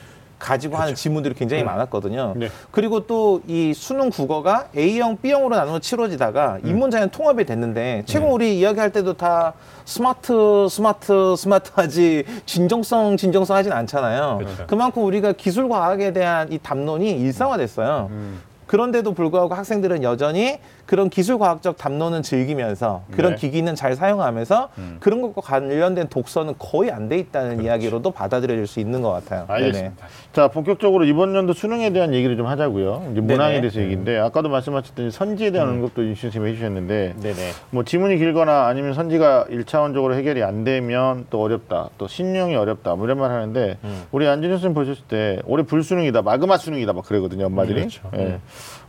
[0.42, 2.35] 가지고 하는 지문들이 굉장히 많았거든요.
[2.37, 2.48] 네.
[2.72, 6.68] 그리고 또 이 수능 국어가 A형, B형으로 나눠 치러지다가 음.
[6.68, 8.33] 인문자는 통합이 됐는데 최근 네.
[8.33, 14.38] 우리 이야기할 때도 다 스마트, 스마트, 스마트하지 진정성, 진정성 하진 않잖아요.
[14.38, 14.66] 그렇죠.
[14.66, 18.09] 그만큼 우리가 기술 과학에 대한 이 담론이 일상화됐어요.
[18.11, 18.40] 음.
[18.66, 23.38] 그런데도 불구하고 학생들은 여전히 그런 기술 과학적 담론은 즐기면서 그런 네.
[23.38, 24.96] 기기는 잘 사용하면서 음.
[25.00, 29.44] 그런 것과 관련된 독서는 거의 안 돼 있다는 이야기로도 받아들여질 수 있는 것 같아요.
[29.48, 30.06] 알겠습니다.
[30.32, 33.08] 자, 본격적으로 이번 연도 수능에 대한 얘기를 좀 하자고요.
[33.12, 33.60] 이제 문항에 네네.
[33.62, 37.34] 대해서 얘기인데 아까도 말씀하셨듯이 선지에 대한 언급도 임 선생님이 해주셨는데 네네.
[37.34, 37.50] 네네.
[37.70, 41.90] 뭐 지문이 길거나 아니면 선지가 일차원적으로 해결이 안 되면 또 어렵다.
[41.98, 42.94] 또 수능이 어렵다.
[42.94, 44.02] 뭐 이런 말 하는데 음.
[44.12, 46.22] 우리 안준현 선생님 보셨을 때 올해 불수능이다.
[46.22, 46.92] 마그마 수능이다.
[46.92, 47.46] 막 그러거든요.
[47.46, 47.74] 엄마들이.
[47.80, 48.08] 그렇죠.
[48.16, 48.38] 예.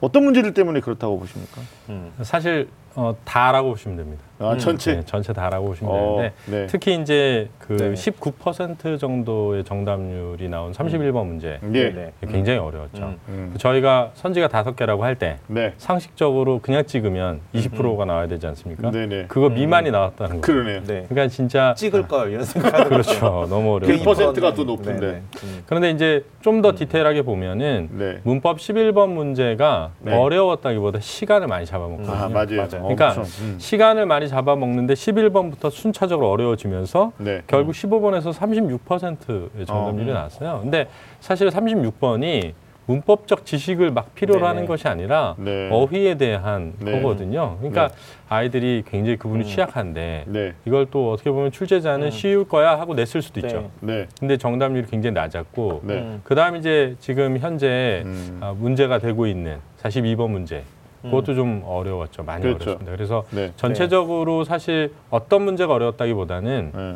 [0.03, 1.61] 어떤 문제들 때문에 그렇다고 보십니까?
[1.87, 2.11] 음.
[2.23, 4.21] 사실 어, 다라고 보시면 됩니다.
[4.43, 4.95] 아, 전체.
[4.95, 6.67] 네, 전체 다라고 보시면 어, 되는데 네.
[6.67, 7.93] 특히 이제 그 네.
[7.93, 11.67] 19% 정도의 정답률이 나온 31번 문제 예.
[11.67, 12.13] 네네.
[12.21, 13.03] 굉장히 어려웠죠.
[13.03, 13.17] 음.
[13.29, 13.53] 음.
[13.57, 15.73] 저희가 선지가 다섯 개라고 할때 네.
[15.77, 18.89] 상식적으로 그냥 찍으면 20%가 나와야 되지 않습니까?
[18.91, 19.25] 네네.
[19.27, 20.41] 그거 미만이 나왔다는 거예요.
[20.41, 20.83] 그러네요.
[20.83, 21.05] 네.
[21.07, 23.45] 그러니까 진짜 찍을 걸 이런 생각하는 그렇죠.
[23.49, 23.97] 너무 어려워요.
[24.03, 25.21] 100%가 또 높은데.
[25.43, 25.63] 음.
[25.67, 28.19] 그런데 이제 좀 더 디테일하게 보면은 네.
[28.23, 30.15] 문법 11번 문제가 네.
[30.15, 32.15] 어려웠다기보다 시간을 많이 잡아먹거든요.
[32.15, 32.55] 아, 맞아요.
[32.55, 32.69] 맞아요.
[32.87, 33.15] 그러니까.
[33.41, 33.55] 음.
[33.57, 37.41] 시간을 많이 잡아먹는데 11번부터 순차적으로 어려워지면서 네.
[37.47, 40.13] 결국 15번에서 36%의 정답률이 어.
[40.15, 40.59] 나왔어요.
[40.61, 40.87] 근데
[41.19, 42.53] 사실 36번이
[42.85, 44.47] 문법적 지식을 막 필요로 네네.
[44.47, 45.69] 하는 것이 아니라 네.
[45.71, 46.91] 어휘에 대한 네.
[46.91, 47.55] 거거든요.
[47.59, 47.89] 그러니까
[48.27, 49.47] 아이들이 굉장히 그분이 음.
[49.47, 50.53] 취약한데 네.
[50.65, 52.11] 이걸 또 어떻게 보면 출제자는 음.
[52.11, 53.47] 쉬울 거야 하고 냈을 수도 네.
[53.47, 53.71] 있죠.
[53.79, 54.07] 네.
[54.19, 55.93] 근데 정답률이 굉장히 낮았고 네.
[55.93, 56.21] 음.
[56.25, 58.39] 그다음 이제 지금 현재 음.
[58.41, 60.63] 아, 문제가 되고 있는 42번 문제
[61.03, 62.23] 그것도 좀 어려웠죠.
[62.23, 62.63] 많이 그렇죠.
[62.71, 62.91] 어렵습니다.
[62.91, 63.51] 그래서 네.
[63.57, 66.95] 전체적으로 사실 어떤 문제가 어려웠다기보다는 네.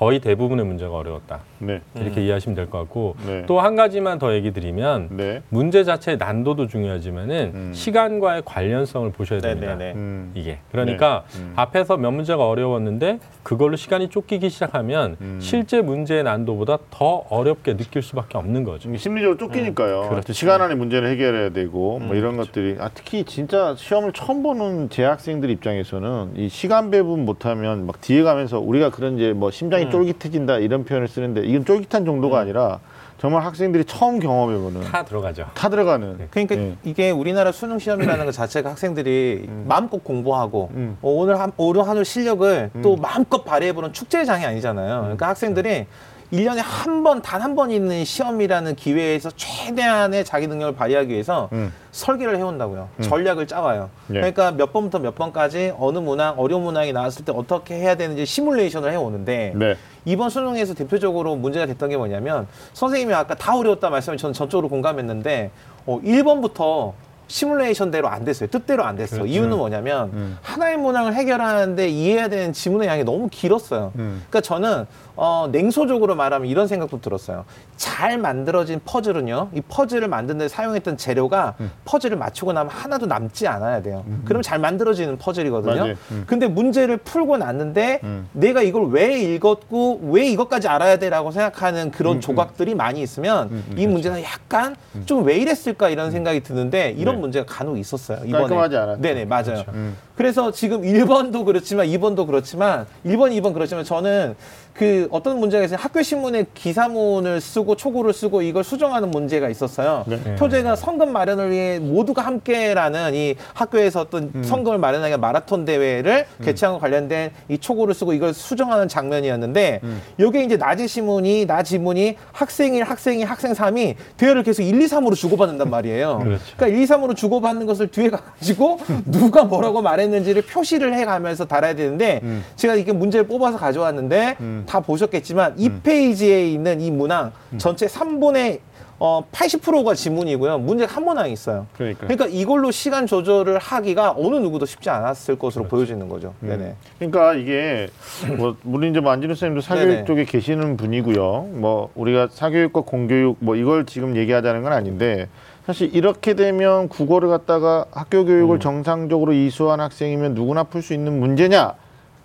[0.00, 1.40] 거의 대부분의 문제가 어려웠다.
[1.58, 1.82] 네.
[1.94, 3.44] 이렇게 이해하시면 될 것 같고 네.
[3.46, 5.42] 또한 가지만 더 얘기 드리면 네.
[5.50, 7.70] 문제 자체의 난도도 중요하지만은 음.
[7.74, 9.74] 시간과의 관련성을 보셔야 됩니다.
[9.74, 9.92] 네네네.
[9.98, 10.32] 음.
[10.34, 11.38] 이게 그러니까 네.
[11.40, 11.52] 음.
[11.54, 15.38] 앞에서 몇 문제가 어려웠는데 그걸로 시간이 쫓기기 시작하면 음.
[15.38, 18.84] 실제 문제의 난도보다 더 어렵게 느낄 수밖에 없는 거죠.
[18.84, 20.08] 좀 심리적으로 쫓기니까요.
[20.08, 20.32] 그렇죠.
[20.32, 24.88] 시간 안에 문제를 해결해야 되고 뭐 음, 이런 것들이 아, 특히 진짜 시험을 처음 보는
[24.88, 29.89] 재학생들 입장에서는 이 시간 배분 못하면 막 뒤에 가면서 우리가 그런 이제 뭐 심장이 음.
[29.90, 32.80] 쫄깃해진다 이런 표현을 쓰는데 이건 쫄깃한 정도가 아니라
[33.18, 35.46] 정말 학생들이 처음 경험해보는 다 들어가죠.
[35.54, 36.76] 다 들어가는 그러니까 예.
[36.84, 40.96] 이게 우리나라 수능 시험이라는 것 자체가 학생들이 마음껏 공부하고 음.
[41.02, 45.02] 어, 오늘 한, 오늘 하루 실력을 또 마음껏 발휘해보는 축제장이 아니잖아요.
[45.02, 45.86] 그러니까 학생들이
[46.32, 51.72] 일년에 한 번, 단 한 번 있는 시험이라는 기회에서 최대한의 자기 능력을 발휘하기 위해서 음.
[51.90, 52.88] 설계를 해온다고요.
[53.02, 53.90] 전략을 짜와요.
[54.10, 54.14] 예.
[54.14, 58.92] 그러니까 몇 번부터 몇 번까지 어느 문항, 어려운 문항이 나왔을 때 어떻게 해야 되는지 시뮬레이션을
[58.92, 59.76] 해오는데 네.
[60.04, 65.50] 이번 수능에서 대표적으로 문제가 됐던 게 뭐냐면 선생님이 아까 다 어려웠다 말씀을 저는 전적으로 공감했는데
[65.86, 66.92] 어, 1번부터
[67.30, 68.48] 시뮬레이션대로 안 됐어요.
[68.50, 69.16] 뜻대로 안 됐어.
[69.16, 69.32] 그렇죠.
[69.32, 70.38] 이유는 뭐냐면 음.
[70.42, 73.92] 하나의 문항을 해결하는데 이해해야 되는 지문의 양이 너무 길었어요.
[73.96, 74.24] 음.
[74.28, 74.86] 그러니까 저는
[75.22, 77.44] 어, 냉소적으로 말하면 이런 생각도 들었어요.
[77.76, 81.70] 잘 만들어진 퍼즐은요, 이 퍼즐을 만드는 데 사용했던 재료가 음.
[81.84, 84.04] 퍼즐을 맞추고 나면 하나도 남지 않아야 돼요.
[84.24, 85.94] 그럼 잘 만들어지는 퍼즐이거든요.
[86.10, 86.24] 음.
[86.26, 88.28] 근데 문제를 풀고 났는데 음.
[88.32, 93.86] 내가 이걸 왜 읽었고 왜 이것까지 알아야 돼라고 생각하는 그런 조각들이 많이 있으면 음, 이
[93.86, 97.19] 문제는 약간 좀왜 이랬을까 이런 생각이 드는데 이런 네.
[97.20, 98.18] 문제가 간혹 있었어요.
[98.24, 98.42] 이번에.
[98.42, 99.02] 깔끔하지 않았죠.
[99.02, 99.64] 네네 맞아요.
[99.68, 99.96] 음.
[100.16, 104.34] 그래서 지금 1번도 그렇지만 2번도 그렇지만 1번, 2번 그렇지만 저는
[104.80, 105.78] 그 어떤 문제가 있어요.
[105.78, 110.06] 학교 신문에 기사문을 쓰고 초고를 쓰고 이걸 수정하는 문제가 있었어요.
[110.06, 110.36] 네.
[110.36, 114.42] 표제가 성금 마련을 위해 모두가 함께라는 이 학교에서 어떤 음.
[114.42, 120.00] 성금을 마련하기 위한 마라톤 대회를 개최한 것 관련된 이 초고를 쓰고 이걸 수정하는 장면이었는데 음.
[120.18, 124.80] 요게 이제 낮의 신문이 낮 지문이 학생 1, 학생 2, 학생 3이 대회를 계속 1,
[124.80, 126.20] 2, 3으로 주고받는단 말이에요.
[126.24, 126.42] 그렇죠.
[126.56, 131.74] 그러니까 1, 2, 3으로 주고받는 것을 뒤에 가가지고 누가 뭐라고 말했는지를 표시를 해 가면서 달아야
[131.74, 132.42] 되는데 음.
[132.56, 134.36] 제가 이게 문제를 뽑아서 가져왔는데
[134.70, 137.58] 다 보셨겠지만 이 페이지에 있는 이 문항 음.
[137.58, 138.60] 전체 3분의
[139.00, 140.58] 어, 80%가 지문이고요.
[140.58, 141.66] 문제가 한 문항이 있어요.
[141.76, 142.06] 그러니까.
[142.06, 145.74] 그러니까 이걸로 시간 조절을 하기가 어느 누구도 쉽지 않았을 것으로 그렇죠.
[145.74, 146.34] 보여지는 거죠.
[146.42, 146.48] 음.
[146.50, 146.74] 네네.
[146.98, 147.88] 그러니까 이게
[148.36, 150.04] 뭐 물론 이제 만진우 선생님도 사교육 네네.
[150.04, 151.48] 쪽에 계시는 분이고요.
[151.54, 155.28] 뭐 우리가 사교육과 공교육 뭐 이걸 지금 얘기하자는 건 아닌데
[155.66, 158.60] 사실 이렇게 되면 국어를 갖다가 학교 교육을 음.
[158.60, 161.72] 정상적으로 이수한 학생이면 누구나 풀 수 있는 문제냐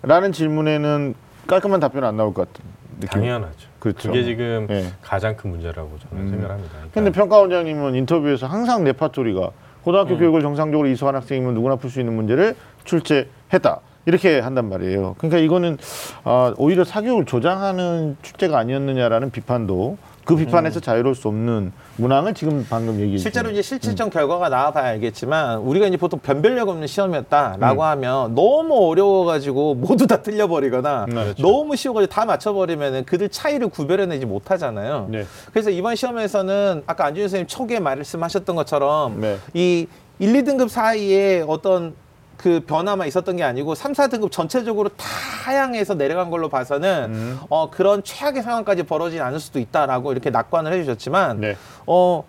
[0.02, 1.14] 라는 질문에는
[1.46, 2.64] 깔끔한 답변 안 나올 것 같은
[3.00, 3.08] 느낌.
[3.20, 3.68] 당연하죠.
[3.78, 4.08] 그렇죠.
[4.08, 4.86] 그게 지금 예.
[5.02, 6.30] 가장 큰 문제라고 저는 음.
[6.30, 6.70] 생각합니다.
[6.72, 9.50] 그러니까 근데 평가원장님은 인터뷰에서 항상 레파토리가
[9.84, 10.18] 고등학교 음.
[10.18, 13.80] 교육을 정상적으로 이수한 학생이면 누구나 풀 수 있는 문제를 출제했다.
[14.06, 15.14] 이렇게 한단 말이에요.
[15.18, 15.78] 그러니까 이거는
[16.24, 22.96] 아, 오히려 사교육을 조장하는 출제가 아니었느냐라는 비판도 그 비판에서 자유로울 수 없는 문항을 지금 방금
[22.96, 23.18] 얘기해 음.
[23.18, 23.62] 실제로 이제 음.
[23.62, 27.86] 실질적 결과가 나와봐야 알겠지만 우리가 이제 보통 변별력 없는 시험이었다라고 음.
[27.86, 31.42] 하면 너무 어려워가지고 모두 다 틀려버리거나 네, 그렇죠.
[31.42, 35.06] 너무 쉬워가지고 다 맞춰버리면은 그들 차이를 구별해내지 못하잖아요.
[35.10, 35.24] 네.
[35.52, 39.36] 그래서 이번 시험에서는 아까 안준희 선생님 초기에 말씀하셨던 것처럼 네.
[39.54, 39.86] 이
[40.18, 41.94] 1, 2등급 사이에 어떤
[42.36, 47.38] 그 변화만 있었던 게 아니고 3, 4등급 전체적으로 다양해서 내려간 걸로 봐서는 음.
[47.48, 51.56] 어, 그런 최악의 상황까지 벌어지지 않을 수도 있다라고 이렇게 낙관을 해주셨지만 네.
[51.86, 52.24] 어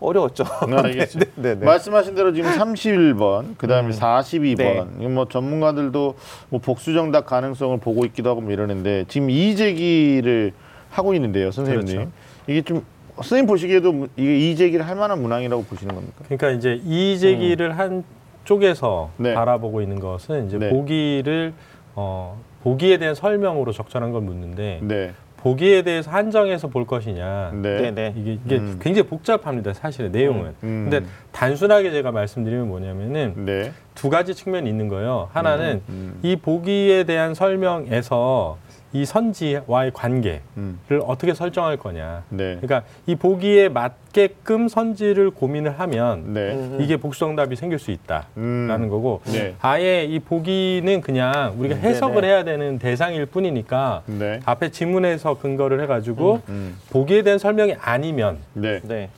[0.00, 0.44] 어려웠죠.
[0.70, 1.32] 네, 알겠습니다.
[1.34, 1.66] 네, 네, 네.
[1.66, 4.86] 말씀하신 대로 지금 31번, 그 다음에 42번, 네.
[5.00, 6.14] 이거 뭐 전문가들도
[6.50, 10.52] 뭐 복수 정답 가능성을 보고 있기도 하고 뭐 이러는데 지금 이의제기를
[10.90, 11.84] 하고 있는데요, 선생님.
[11.86, 12.10] 그렇죠.
[12.46, 12.84] 이게 좀
[13.16, 16.14] 선생님 보시기에도 무- 이게 이의제기를 할 만한 문항이라고 보시는 겁니까?
[16.28, 18.04] 그러니까 이제 이의 제기를 한
[18.48, 19.34] 쪽에서 네.
[19.34, 20.70] 바라보고 있는 것은 이제 네.
[20.70, 21.52] 보기를
[21.94, 25.12] 어, 보기에 대한 설명으로 적절한 걸 묻는데 네.
[25.36, 27.82] 보기에 대해서 한정해서 볼 것이냐 네.
[27.82, 28.14] 네, 네.
[28.16, 28.78] 이게 이게 음.
[28.80, 30.88] 굉장히 복잡합니다 사실은 내용은 음.
[30.88, 33.72] 근데 단순하게 제가 말씀드리면 뭐냐면은 네.
[33.94, 36.18] 두 가지 측면이 있는 거예요 하나는 음.
[36.22, 38.56] 이 보기에 대한 설명에서
[38.92, 40.78] 이 선지와의 관계를 음.
[41.04, 42.56] 어떻게 설정할 거냐 네.
[42.60, 46.54] 그러니까 이 보기에 맞게끔 선지를 고민을 하면 네.
[46.54, 46.78] 음.
[46.80, 48.88] 이게 복수정답이 생길 수 있다라는 음.
[48.88, 49.54] 거고 네.
[49.60, 52.26] 아예 이 보기는 그냥 우리가 해석을 네네.
[52.26, 54.40] 해야 되는 대상일 뿐이니까 네.
[54.46, 56.76] 앞에 지문에서 근거를 해가지고 음.
[56.90, 58.80] 보기에 대한 설명이 아니면 네.
[58.84, 59.10] 네.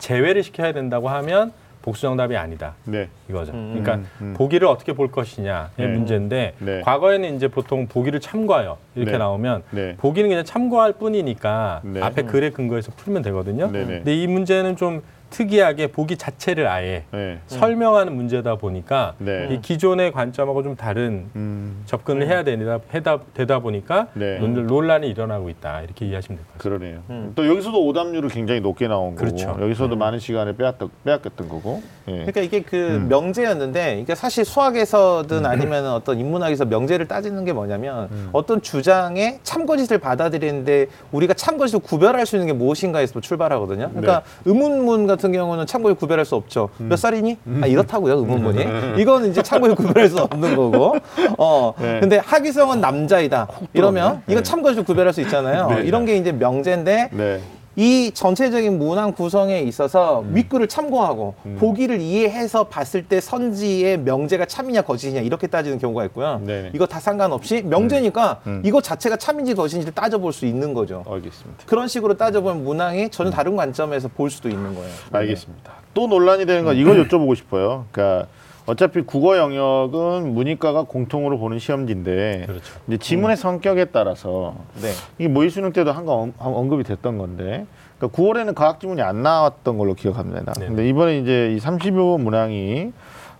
[0.00, 1.52] 제외를 시켜야 된다고 하면
[1.86, 3.08] 복수정답이 아니다 네.
[3.30, 3.52] 이거죠.
[3.52, 3.80] 음.
[3.80, 4.34] 그러니까 음, 음.
[4.36, 5.86] 보기를 어떻게 볼 것이냐의 네.
[5.86, 6.80] 문제인데 네.
[6.80, 9.18] 과거에는 이제 보통 보기를 참고해요 이렇게 네.
[9.18, 9.94] 나오면 네.
[9.96, 12.02] 보기는 그냥 참고할 뿐이니까 네.
[12.02, 13.70] 앞에 글에 근거해서 풀면 되거든요.
[13.70, 13.86] 네네.
[13.86, 17.38] 근데 이 문제는 좀 특이하게 보기 자체를 아예 네.
[17.46, 19.48] 설명하는 문제다 보니까 네.
[19.50, 21.82] 이 기존의 관점하고 좀 다른 음.
[21.86, 24.38] 접근을 해야 되다, 해다, 되다 보니까 네.
[24.38, 26.78] 논- 논란이 일어나고 있다 이렇게 이해하시면 될 것 같습니다.
[26.78, 27.02] 그러네요.
[27.10, 27.32] 음.
[27.34, 29.56] 또 여기서도 오답률이 굉장히 높게 나온 거고 그렇죠.
[29.60, 31.82] 여기서도 많은 시간을 빼앗던 빼앗겼던 거고.
[32.08, 32.12] 예.
[32.12, 33.08] 그러니까 이게 그 음.
[33.08, 38.28] 명제였는데, 이게 사실 수학에서든 아니면 어떤 인문학에서 명제를 따지는 게 뭐냐면 음.
[38.32, 43.90] 어떤 주장에 참거짓을 받아들이는데 우리가 참거짓을 구별할 수 있는 게 무엇인가에서 출발하거든요.
[43.90, 44.50] 그러니까 네.
[44.50, 46.68] 의문문 같은 경우는 참고를 구별할 수 없죠.
[46.80, 46.88] 음.
[46.88, 47.38] 몇 살이니?
[47.62, 49.00] 아 이렇다고요, 의문문이.
[49.00, 50.96] 이거는 이제 참고를 구별할 수 없는 거고.
[51.38, 51.72] 어.
[51.80, 52.00] 네.
[52.00, 53.48] 근데 하기성은 남자이다.
[53.72, 54.32] 이러면 네.
[54.32, 55.68] 이건 참거짓을 구별할 수 있잖아요.
[55.70, 55.82] 네.
[55.82, 57.40] 이런 게 이제 명제인데 네.
[57.76, 61.56] 이 전체적인 문항 구성에 있어서 윗글을 참고하고 음.
[61.60, 66.40] 보기를 이해해서 봤을 때 선지의 명제가 참이냐 거짓이냐 이렇게 따지는 경우가 있고요.
[66.44, 66.70] 네네.
[66.74, 68.62] 이거 다 상관없이 명제니까 음.
[68.64, 71.04] 이거 자체가 참인지 거짓인지 따져볼 수 있는 거죠.
[71.06, 71.64] 알겠습니다.
[71.66, 74.90] 그런 식으로 따져보면 문항이 전혀 다른 관점에서 볼 수도 있는 거예요.
[75.12, 75.72] 알겠습니다.
[75.92, 77.84] 또 논란이 되는 건 이걸 여쭤보고 싶어요.
[77.92, 78.26] 그러니까
[78.66, 82.74] 어차피 국어 영역은 문이과가 공통으로 보는 시험지인데 그렇죠.
[82.88, 84.90] 이제 지문의 성격에 따라서 네.
[85.18, 87.66] 이게 모의 수능 때도 한번 언급이 됐던 건데
[87.98, 90.52] 그러니까 9월에는 과학 지문이 안 나왔던 걸로 기억합니다.
[90.52, 90.66] 네네.
[90.66, 92.92] 근데 이번에 이제 이 35번 문항이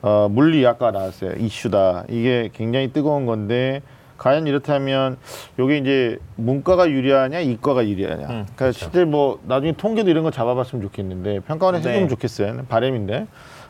[0.02, 1.32] 어, 물리 아까 나왔어요.
[1.38, 2.04] 이슈다.
[2.08, 3.82] 이게 굉장히 뜨거운 건데
[4.18, 5.18] 과연 이렇다면
[5.58, 8.26] 요게 이제 문과가 유리하냐 이과가 유리하냐.
[8.28, 11.90] 음, 그러니까 실제 뭐 나중에 통계도 이런 거 잡아봤으면 좋겠는데 평가원에 네.
[11.90, 12.64] 해주면 좋겠어요.
[12.68, 13.26] 바람인데.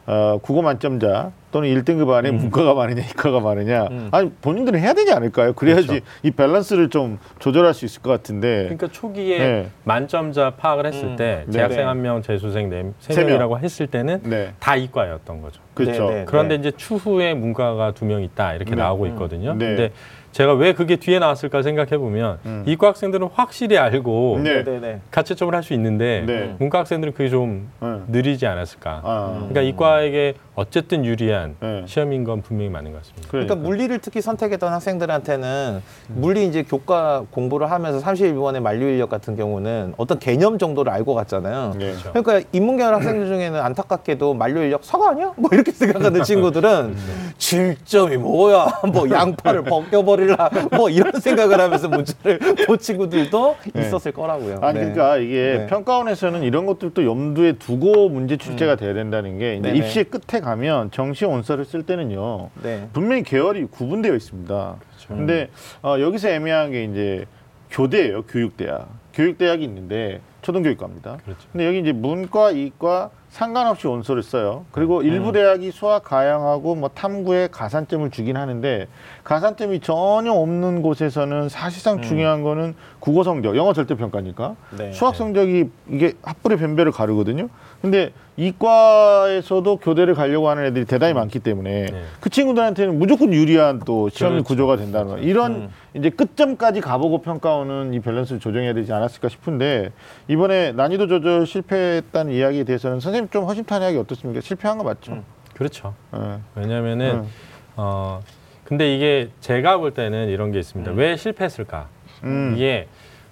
[0.06, 4.08] 어, 국어 만점자 또는 1등급 안에 문과가 많으냐 이과가 많으냐 음.
[4.12, 5.52] 아니 본인들은 해야 되지 않을까요?
[5.54, 6.04] 그래야지 그렇죠.
[6.22, 9.66] 이 밸런스를 좀 조절할 수 있을 것 같은데 그러니까 초기에 네.
[9.84, 11.16] 만점자 파악을 했을 음.
[11.16, 11.52] 때 네.
[11.52, 11.84] 재학생 네.
[11.86, 13.30] 한 명, 재수생 네, 세세 명.
[13.30, 15.60] 명이라고 했을 때는 네 다 이과였던 거죠.
[15.74, 16.08] 그렇죠.
[16.08, 16.24] 네, 네.
[16.26, 18.76] 그런데 이제 추후에 문과가 두 명 있다 이렇게 네.
[18.76, 19.08] 나오고 음.
[19.10, 19.54] 있거든요.
[19.54, 19.66] 네.
[19.66, 19.92] 근데
[20.36, 22.62] 제가 왜 그게 뒤에 나왔을까 생각해 보면 음.
[22.66, 24.64] 이과 학생들은 확실히 알고 네.
[24.64, 25.00] 네네.
[25.10, 26.54] 가채점을 할 수 있는데 네.
[26.58, 27.88] 문과 학생들은 그게 좀 네.
[28.08, 29.00] 느리지 않았을까.
[29.02, 29.34] 아.
[29.48, 31.82] 그러니까 이과에게 어쨌든 유리한 네.
[31.86, 33.28] 시험인 건 분명히 맞는 것 같습니다.
[33.30, 39.94] 그러니까 물리를 특히 선택했던 학생들한테는 물리 이제 교과 공부를 하면서 31번의 만료 인력 같은 경우는
[39.96, 41.74] 어떤 개념 정도를 알고 갔잖아요.
[41.78, 41.92] 네.
[41.92, 42.12] 그렇죠.
[42.12, 45.32] 그러니까 인문계열 학생들 중에는 안타깝게도 만료 인력 서가 아니야?
[45.36, 46.94] 뭐 이렇게 생각하는 친구들은
[47.38, 48.66] 7점이 뭐야?
[48.92, 50.50] 뭐 양팔을 벗겨버릴 라?
[50.72, 53.80] 뭐 이런 생각을 하면서 문제를 본 친구들도 네.
[53.80, 54.58] 있었을 거라고요.
[54.62, 54.92] 아니 네.
[54.92, 55.66] 그러니까 이게 네.
[55.66, 59.70] 평가원에서는 이런 것들도 염두에 두고 문제 출제가 돼야 된다는 게 이제.
[59.70, 62.88] 입시의 끝에 가면 정시 원서를 쓸 때는요 네.
[62.92, 64.76] 분명히 계열이 구분되어 있습니다.
[64.78, 65.08] 그렇죠.
[65.08, 65.48] 근데
[65.82, 67.24] 어, 여기서 애매한 게 이제
[67.70, 68.88] 교대예요, 교육대학.
[69.14, 71.18] 교육대학이 있는데 초등교육과입니다.
[71.24, 71.40] 그렇죠.
[71.50, 74.64] 근데 여기 이제 문과, 이과 상관없이 원서를 써요.
[74.72, 78.88] 그리고 일부 대학이 수학 가양하고 뭐 탐구에 가산점을 주긴 하는데
[79.24, 82.74] 가산점이 전혀 없는 곳에서는 사실상 중요한 거는
[83.06, 84.90] 국어 성적, 영어 절대 평가니까 네.
[84.90, 87.48] 수학 성적이 이게 합불의 변별을 가르거든요.
[87.80, 92.02] 근데 이과에서도 교대를 가려고 하는 애들이 대단히 많기 때문에 네.
[92.18, 94.48] 그 친구들한테는 무조건 유리한 또 시험 그렇죠.
[94.48, 95.24] 구조가 된다는 거예요.
[95.24, 95.68] 이런 음.
[95.94, 99.92] 이제 끝점까지 가보고 평가원은 이 밸런스를 조정해야 되지 않았을까 싶은데
[100.26, 104.40] 이번에 난이도 조절 실패했다는 이야기에 대해서는 선생님 좀 허심탄회하게 어떻습니까?
[104.40, 105.12] 실패한 거 맞죠?
[105.12, 105.22] 음.
[105.54, 105.94] 그렇죠.
[106.12, 106.40] 예.
[106.56, 107.28] 왜냐면은 음.
[107.76, 108.20] 어
[108.64, 110.90] 근데 이게 제가 볼 때는 이런 게 있습니다.
[110.90, 111.86] 왜 실패했을까?
[112.24, 112.54] 음.
[112.56, 112.88] 이게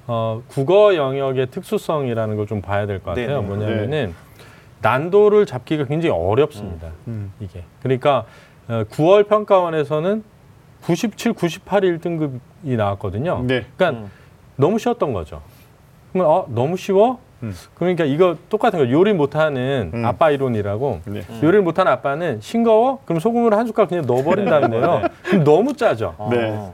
[0.07, 3.27] 어 국어 영역의 특수성이라는 걸 좀 봐야 될 것 같아요.
[3.27, 3.41] 네네.
[3.47, 4.15] 뭐냐면은
[4.83, 6.89] 난도를 잡기가 굉장히 어렵습니다.
[7.09, 7.33] 음.
[7.41, 8.25] 이게 그러니까
[8.69, 10.23] 어, 9월 평가원에서는
[10.83, 12.39] 97, 98 1등급이
[12.77, 13.43] 나왔거든요.
[13.47, 13.65] 네.
[13.77, 14.11] 그러니까 음.
[14.57, 15.41] 너무 쉬웠던 거죠.
[16.13, 17.19] 그러면 어 너무 쉬워?
[17.43, 17.55] 음.
[17.75, 20.05] 그러니까 이거 똑같은 거 요리 못하는 음.
[20.05, 21.23] 아빠 이론이라고 네.
[21.43, 23.01] 요리를 못하는 아빠는 싱거워?
[23.07, 25.03] 그럼 소금을 한 숟갈 그냥 넣어버린다는데요.
[25.25, 26.15] 그럼 너무 짜죠.
[26.19, 26.29] 어.
[26.31, 26.71] 네.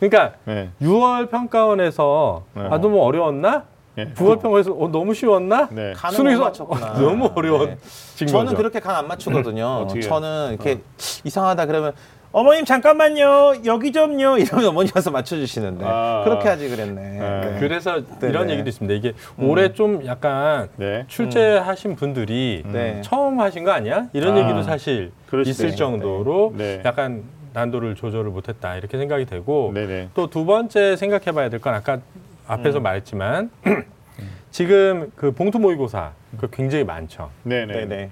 [0.00, 0.70] 그러니까 네.
[0.82, 2.62] 6월 평가원에서 네.
[2.70, 3.64] 아 너무 어려웠나?
[3.96, 4.06] 네.
[4.14, 5.68] 9월 평가원에서 어, 너무 쉬웠나?
[5.70, 5.92] 네.
[5.94, 6.92] 간을 수능에서 못 맞췄구나.
[6.94, 7.76] 너무 어려운 네.
[8.16, 8.56] 진 저는 거죠.
[8.56, 9.64] 그렇게 간 안 맞추거든요.
[9.84, 10.00] 어떻게?
[10.00, 10.80] 저는 이렇게
[11.24, 11.92] 이상하다 그러면
[12.32, 16.22] 어머님 잠깐만요 여기 좀요 이러면 어머니 와서 맞춰주시는데 아.
[16.24, 16.94] 그렇게 하지 그랬네.
[16.94, 17.18] 네.
[17.18, 17.56] 네.
[17.60, 18.54] 그래서 네, 이런 네.
[18.54, 18.94] 얘기도 있습니다.
[18.94, 21.04] 이게 올해 좀 약간 네.
[21.08, 23.02] 출제하신 분들이 네.
[23.02, 24.06] 처음 하신 거 아니야?
[24.14, 24.40] 이런 아.
[24.40, 25.76] 얘기도 사실 그럴 수도 있을 있네.
[25.76, 26.80] 정도로 네.
[26.86, 29.72] 약간 난도를 조절을 못했다 이렇게 생각이 되고.
[30.14, 31.98] 또 두 번째 생각해봐야 될 건 아까
[32.46, 32.82] 앞에서 음.
[32.84, 33.50] 말했지만
[34.50, 37.30] 지금 그 봉투 모의고사 그 굉장히 많죠.
[37.44, 37.72] 네네.
[37.72, 38.10] 네네.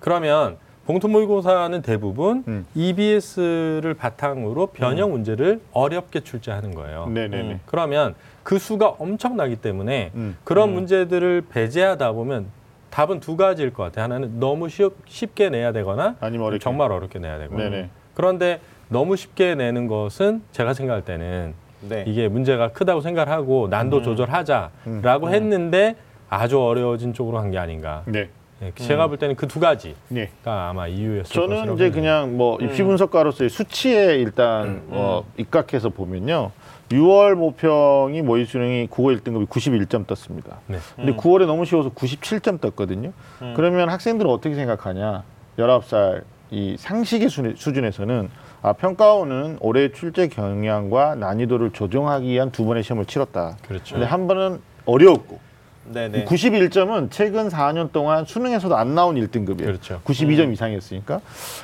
[0.00, 2.66] 그러면 봉투 모의고사는 대부분 음.
[2.74, 7.06] EBS를 바탕으로 변형 문제를 어렵게 출제하는 거예요.
[7.06, 7.52] 네네네.
[7.52, 7.60] 음.
[7.66, 10.36] 그러면 그 수가 엄청나기 때문에 음.
[10.44, 10.74] 그런 음.
[10.74, 12.46] 문제들을 배제하다 보면
[12.90, 14.04] 답은 두 가지일 것 같아요.
[14.04, 16.62] 하나는 너무 쉬, 쉽게 내야 되거나 아니면 어렵게.
[16.62, 17.56] 정말 어렵게 내야 되고.
[17.56, 17.88] 네네.
[18.20, 22.04] 그런데 너무 쉽게 내는 것은 제가 생각할 때는 네.
[22.06, 24.02] 이게 문제가 크다고 생각을 하고 난도 음.
[24.02, 25.34] 조절하자라고 음.
[25.34, 25.96] 했는데
[26.28, 28.02] 아주 어려워진 쪽으로 간게 아닌가.
[28.04, 28.28] 네.
[28.62, 30.30] 예, 제가 볼 때는 그 두 가지가 네.
[30.44, 31.90] 아마 이유였을 저는 것이라고 이제.
[31.90, 32.66] 그냥 뭐 음.
[32.66, 36.50] 입시 분석가로서의 수치에 일단 어, 입각해서 보면요.
[36.90, 40.58] 6월 모평이 모의 수능이 국어 1등급이 91점 떴습니다.
[40.66, 40.76] 네.
[40.94, 41.16] 근데 음.
[41.16, 43.12] 9월에 너무 쉬워서 97점 떴거든요.
[43.40, 43.54] 음.
[43.56, 45.22] 그러면 학생들은 어떻게 생각하냐?
[45.56, 48.28] 19살 이 상식의 수- 수준에서는
[48.62, 53.56] 아, 평가원은 올해 출제 경향과 난이도를 조정하기 위한 두 번의 시험을 치렀다.
[53.66, 53.94] 그렇죠.
[53.94, 55.38] 근데 한 번은 어려웠고
[55.92, 56.24] 네네.
[56.24, 59.64] 91점은 최근 4년 동안 수능에서도 안 나온 1등급이에요.
[59.64, 60.00] 그렇죠.
[60.04, 61.20] 92점 이상이었으니까.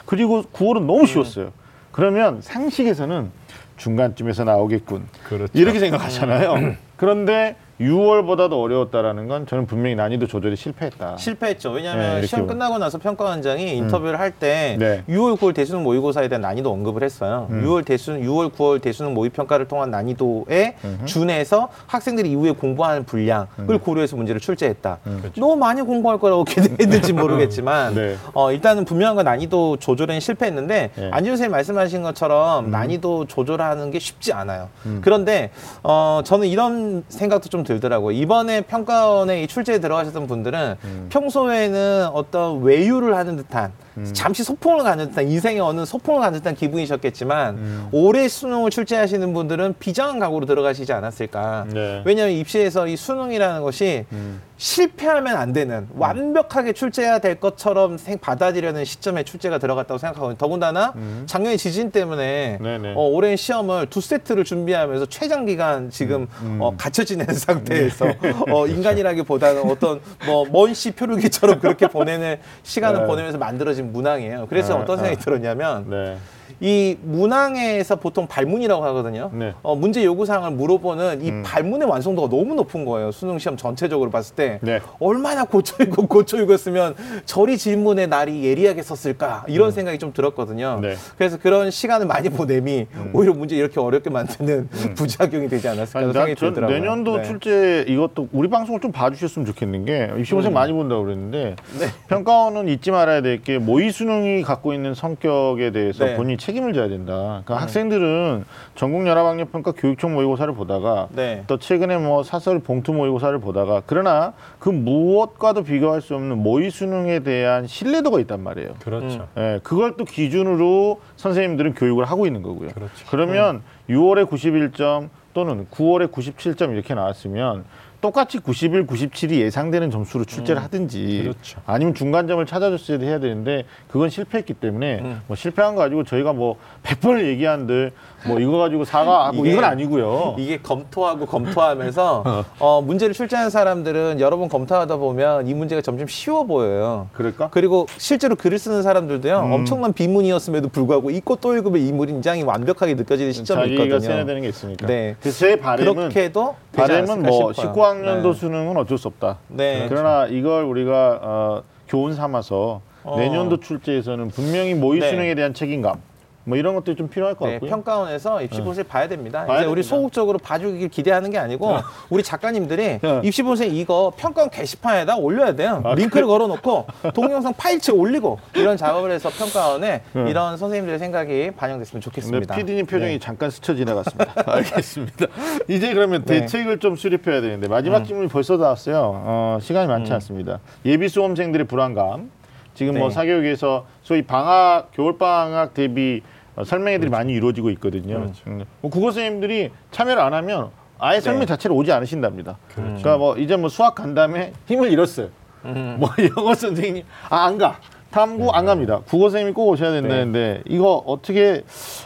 [0.07, 1.53] 그리고 9월은 너무 쉬웠어요.
[1.93, 3.31] 그러면 상식에서는
[3.77, 5.07] 중간쯤에서 나오겠군.
[5.29, 5.53] 그렇죠.
[5.59, 6.77] 이렇게 생각하잖아요.
[6.97, 11.17] 그런데 6월보다도 어려웠다라는 건 저는 분명히 난이도 조절이 실패했다.
[11.19, 11.71] 실패했죠.
[11.71, 15.03] 네, 왜냐하면 이렇게 시험 보- 끝나고 나서 평가원장이 인터뷰를 할 때 네.
[15.09, 17.47] 6월, 9월 대수능 모의고사에 대한 난이도 언급을 했어요.
[17.51, 17.65] 음.
[17.65, 21.05] 6월 대수능, 6월, 9월 대수능 모의 평가를 통한 난이도에 음흠.
[21.07, 23.79] 준해서 학생들이 이후에 공부하는 분량을 음.
[23.79, 24.99] 고려해서 문제를 출제했다.
[25.07, 25.19] 음.
[25.23, 25.41] 그렇죠.
[25.41, 28.17] 너무 많이 공부할 거라고 기대했는지 모르겠지만 네.
[28.35, 31.11] 어, 일단은 분명한 건 난이도 조절에는 실패했는데 네.
[31.13, 32.71] 안지훈 선생님 말씀하신 것처럼 음.
[32.71, 34.69] 난이도 조절하는 게 쉽지 않아요.
[34.87, 35.01] 음.
[35.03, 35.51] 그런데
[35.83, 38.17] 어, 저는 이런 생각도 좀 들더라고요.
[38.17, 41.07] 이번에 평가원에 이 출제에 들어가셨던 분들은 음.
[41.11, 44.11] 평소에는 어떤 외유를 하는 듯한 음.
[44.13, 47.89] 잠시 소풍을 가는 듯한 인생의 어느 소풍을 가는 듯한 기분이셨겠지만 음.
[47.93, 51.67] 올해 수능을 출제하시는 분들은 비장한 각오로 들어가시지 않았을까.
[51.73, 52.03] 네.
[52.05, 54.41] 왜냐하면 입시에서 이 수능이라는 것이 음.
[54.59, 60.39] 실패하면 안 되는 완벽하게 출제해야 될 것처럼 생 받아들여는 시점에 출제가 들어갔다고 생각하거든요.
[60.39, 61.25] 더군다나 음.
[61.27, 62.95] 작년에 지진 때문에 네네.
[62.97, 66.59] 어, 올해 시험을 두 세트를 준비하면서 최장 기간 지금 음.
[66.61, 68.07] 어, 갇혀 지내는 상태에서
[68.51, 73.07] 어, 인간이라기보다는 어떤 뭐 먼 시 표류기처럼 그렇게 보내는 시간을 네.
[73.07, 74.47] 보내면서 만들어진 문항이에요.
[74.49, 75.23] 그래서 네, 어떤 생각이 네.
[75.23, 76.17] 들었냐면 네.
[76.61, 79.31] 이 문항에서 보통 발문이라고 하거든요.
[79.33, 79.55] 네.
[79.63, 81.43] 어, 문제 요구 사항을 물어보는 이 음.
[81.45, 83.13] 발문의 완성도가 너무 높은 거예요.
[83.13, 84.81] 수능 시험 전체적으로 봤을 때 네.
[84.99, 86.95] 얼마나 고쳐 읽고 고쳐 읽었으면
[87.25, 90.77] 저리 질문의 날이 예리하게 썼을까 이런 생각이 좀 들었거든요.
[90.79, 90.81] 음.
[90.83, 90.97] 네.
[91.17, 96.35] 그래서 그런 시간을 많이 보냄이 오히려 문제 이렇게 어렵게 만드는 부작용이 되지 않았을까 아니, 생각이
[96.35, 96.79] 들더라고요.
[96.79, 97.25] 내년도 네.
[97.25, 101.79] 출제 이것도 우리 방송을 좀 봐주셨으면 좋겠는 게 입시본색 많이 본다고 그랬는데 음.
[101.79, 101.87] 네.
[102.09, 106.17] 평가원은 잊지 말아야 될 게 모의 수능이 갖고 있는 성격에 대해서 네.
[106.37, 106.39] 음.
[106.39, 107.43] 본인이 책임을 져야 된다.
[107.45, 111.43] 그러니까 학생들은 전국 연합학력평가 교육청 모의고사를 보다가 네.
[111.47, 117.21] 또 최근에 뭐 사설 봉투 모의고사를 보다가 그러나 그 무엇과도 비교할 수 없는 모의 수능에
[117.21, 118.75] 대한 신뢰도가 있단 말이에요.
[118.81, 119.27] 그렇죠.
[119.37, 122.71] 예, 그걸 또 기준으로 선생님들은 교육을 하고 있는 거고요.
[122.71, 123.07] 그렇죠.
[123.11, 127.65] 그러면 6월에 91점 또는 9월에 97점 이렇게 나왔으면
[128.01, 131.61] 똑같이 91, 97이 예상되는 점수로 출제를 하든지 그렇죠.
[131.67, 135.23] 아니면 중간점을 찾아줬어야 해야 되는데 그건 실패했기 때문에 음.
[135.27, 137.93] 뭐 실패한 거 가지고 저희가 뭐 100번을 얘기한들
[138.27, 140.35] 뭐 이거 가지고 사과하고 이게- 이건 아니고요.
[140.39, 146.45] 이게 검토하고 검토하면서 어, 문제를 출제하는 사람들은 여러 번 검토하다 보면 이 문제가 점점 쉬워
[146.45, 147.09] 보여요.
[147.13, 147.49] 그럴까?
[147.51, 149.53] 그리고 실제로 글을 쓰는 사람들도요 음.
[149.53, 154.09] 엄청난 비문이었음에도 불구하고 읽고 또 읽으면 이 문장이 완벽하게 느껴지는 시점이 자기가 있거든요.
[154.11, 154.87] 세뇌되는 게 있으니까.
[154.87, 155.17] 네.
[155.21, 157.73] 그래서 제 바람은 그렇게도 되지 바람은 않았을까 뭐 싶어요.
[157.73, 158.33] 19학년도 네.
[158.35, 159.39] 수능은 어쩔 수 없다.
[159.49, 159.87] 네.
[159.89, 163.17] 그러나 이걸 우리가 어, 교훈 삼아서 어.
[163.19, 165.11] 내년도 출제에서는 분명히 모의 네.
[165.11, 166.01] 수능에 대한 책임감
[166.47, 167.71] 뭐 이런 것들이 좀 필요할 것 네, 같고요.
[167.71, 169.45] 평가원에서 입시본색 봐야 됩니다.
[169.45, 169.97] 봐야 이제 우리 됩니다.
[169.97, 171.79] 소극적으로 봐주길 기대하는 게 아니고
[172.09, 173.21] 우리 작가님들이 네.
[173.25, 175.83] 입시본색 이거 평가원 게시판에다 올려야 돼요.
[175.97, 180.31] 링크를 걸어놓고 동영상 파일체 올리고 이런 작업을 해서 평가원에 네.
[180.31, 182.55] 이런 선생님들의 생각이 반영됐으면 네, 좋겠습니다.
[182.55, 183.19] PD님 표정이 네.
[183.19, 184.33] 잠깐 스쳐 지나갔습니다.
[184.47, 185.27] 알겠습니다.
[185.67, 186.43] 이제 그러면 네.
[186.43, 188.95] 대책을 좀 수립해야 되는데 마지막 질문이 벌써 나왔어요.
[189.25, 190.61] 어, 시간이 많지 않습니다.
[190.85, 192.31] 예비 수험생들의 불안감.
[192.75, 193.15] 지금 뭐 네.
[193.15, 198.31] 사교육에서 소위 방학, 겨울 방학 대비 어, 설명회들이 많이 이루어지고 있거든요.
[198.47, 198.65] 음.
[198.81, 201.47] 뭐 국어 선생님들이 참여를 안 하면 아예 설명 네.
[201.47, 202.57] 자체를 오지 않으신답니다.
[202.75, 205.29] 그러니까뭐 이제 뭐 수학 간 다음에 힘을 잃었어요.
[205.67, 205.97] 음.
[206.01, 207.79] 뭐 영어 선생님 아 안 가.
[208.11, 209.01] 탐구 안 갑니다.
[209.07, 211.65] 국어 선생님이 꼭 오셔야 된다는데 이거 어떻게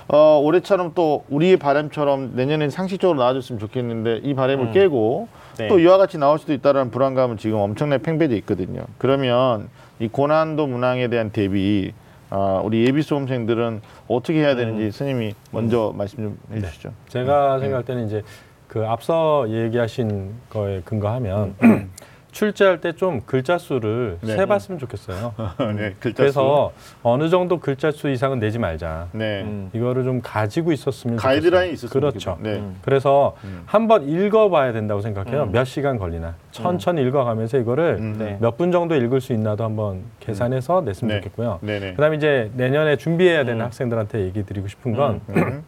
[0.08, 5.28] 어, 올해처럼 또 우리의 바람처럼 내년엔 상식적으로 나와줬으면 좋겠는데 이 바람을 깨고
[5.58, 5.68] 네.
[5.68, 8.82] 또 이와 같이 나올 수도 있다는 불안감은 지금 엄청나게 팽배돼 있거든요.
[8.98, 9.68] 그러면
[10.00, 11.92] 이 고난도 문항에 대한 대비
[12.30, 16.92] 아, 우리 예비 수험생들은 어떻게 해야 되는지 스님이 먼저 말씀 좀 해주시죠.
[17.08, 18.22] 제가 생각할 때는 이제
[18.68, 21.56] 그 앞서 얘기하신 거에 근거하면
[22.32, 24.36] 출제할 때 좀 글자 수를 네.
[24.36, 25.34] 세봤으면 좋겠어요.
[25.76, 26.72] 네, 글자 그래서
[27.02, 29.08] 어느 정도 글자 수 이상은 내지 말자.
[29.12, 29.16] 수.
[29.18, 29.42] 네.
[29.42, 29.70] 음.
[29.72, 31.88] 이거를 좀 가지고 있었으면 가이드라인이 좋겠어요.
[31.88, 32.38] 있었으면 그렇죠.
[32.40, 32.56] 네.
[32.56, 32.76] 음.
[32.82, 33.62] 그래서 음.
[33.66, 35.44] 한번 읽어봐야 된다고 생각해요.
[35.44, 35.52] 음.
[35.52, 38.16] 몇 시간 걸리나 천천히 읽어가면서 이거를 음.
[38.18, 38.38] 네.
[38.40, 41.20] 몇분 정도 읽을 수 있나도 한번 계산해서 냈으면 네.
[41.22, 41.60] 좋겠고요.
[41.62, 41.94] 네네.
[41.94, 43.64] 그다음에 이제 내년에 준비해야 되는 음.
[43.66, 45.62] 학생들한테 얘기 드리고 싶은 건 음.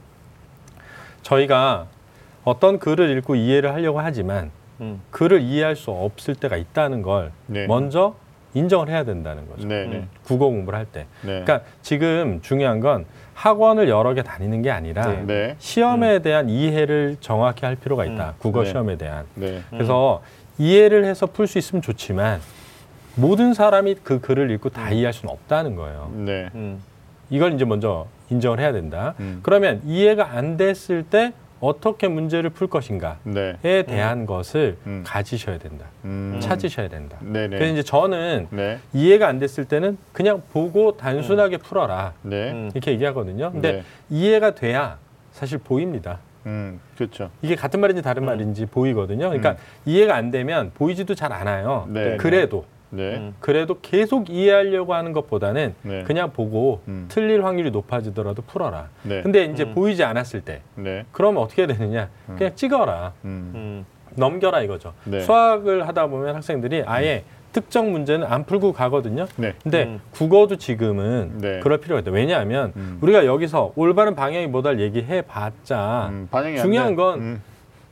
[1.22, 1.86] 저희가
[2.44, 4.50] 어떤 글을 읽고 이해를 하려고 하지만
[4.80, 5.00] 음.
[5.10, 7.66] 글을 이해할 수 없을 때가 있다는 걸 네.
[7.66, 8.14] 먼저
[8.54, 9.66] 인정을 해야 된다는 거죠.
[9.66, 9.96] 네네.
[9.96, 10.08] 음.
[10.24, 11.06] 국어 공부를 할 때.
[11.22, 11.42] 네.
[11.42, 15.24] 그러니까 지금 중요한 건 학원을 여러 개 다니는 게 아니라 네.
[15.26, 15.56] 네.
[15.58, 18.30] 시험에 대한 이해를 정확히 할 필요가 있다.
[18.30, 18.34] 음.
[18.38, 18.70] 국어 네.
[18.70, 19.24] 시험에 대한.
[19.34, 19.62] 네.
[19.70, 20.22] 그래서
[20.58, 22.40] 이해를 해서 풀 수 있으면 좋지만
[23.14, 26.10] 모든 사람이 그 글을 읽고 다 이해할 수는 없다는 거예요.
[26.14, 26.50] 네.
[26.54, 26.82] 음.
[27.30, 29.14] 이걸 이제 먼저 인정을 해야 된다.
[29.20, 29.40] 음.
[29.42, 31.32] 그러면 이해가 안 됐을 때
[31.62, 33.84] 어떻게 문제를 풀 것인가에 네.
[33.86, 35.04] 대한 것을 음.
[35.06, 35.86] 가지셔야 된다.
[36.04, 36.38] 음.
[36.42, 37.18] 찾으셔야 된다.
[37.20, 37.56] 네네.
[37.56, 38.80] 그래서 이제 저는 네.
[38.92, 42.14] 이해가 안 됐을 때는 그냥 보고 단순하게 풀어라.
[42.22, 42.50] 네.
[42.50, 42.70] 음.
[42.74, 43.52] 이렇게 얘기하거든요.
[43.52, 43.82] 근데 네.
[44.10, 44.98] 이해가 돼야
[45.30, 46.18] 사실 보입니다.
[46.46, 46.80] 음.
[46.96, 47.30] 그렇죠.
[47.42, 49.28] 이게 같은 말인지 다른 말인지 보이거든요.
[49.28, 49.54] 그러니까
[49.86, 51.86] 이해가 안 되면 보이지도 잘 않아요.
[51.88, 52.16] 네.
[52.16, 53.16] 그래도 네.
[53.16, 53.34] 음.
[53.40, 56.02] 그래도 계속 이해하려고 하는 것보다는 네.
[56.04, 57.06] 그냥 보고 음.
[57.08, 58.88] 틀릴 확률이 높아지더라도 풀어라.
[59.02, 59.22] 네.
[59.22, 59.74] 근데 이제 음.
[59.74, 61.04] 보이지 않았을 때 네.
[61.10, 62.10] 그러면 어떻게 되느냐?
[62.36, 63.12] 그냥 찍어라.
[63.24, 63.52] 음.
[63.54, 63.86] 음.
[64.14, 64.92] 넘겨라 이거죠.
[65.04, 65.20] 네.
[65.20, 67.24] 수학을 하다 보면 학생들이 아예
[67.54, 69.26] 특정 문제는 안 풀고 가거든요.
[69.36, 69.54] 네.
[69.62, 70.00] 근데 음.
[70.10, 71.60] 국어도 지금은 네.
[71.62, 72.10] 그럴 필요가 있다.
[72.10, 72.98] 왜냐하면 음.
[73.00, 76.28] 우리가 여기서 올바른 방향이 뭐다 얘기해 봤자 음,
[76.60, 76.94] 중요한 돼.
[76.96, 77.42] 건 음.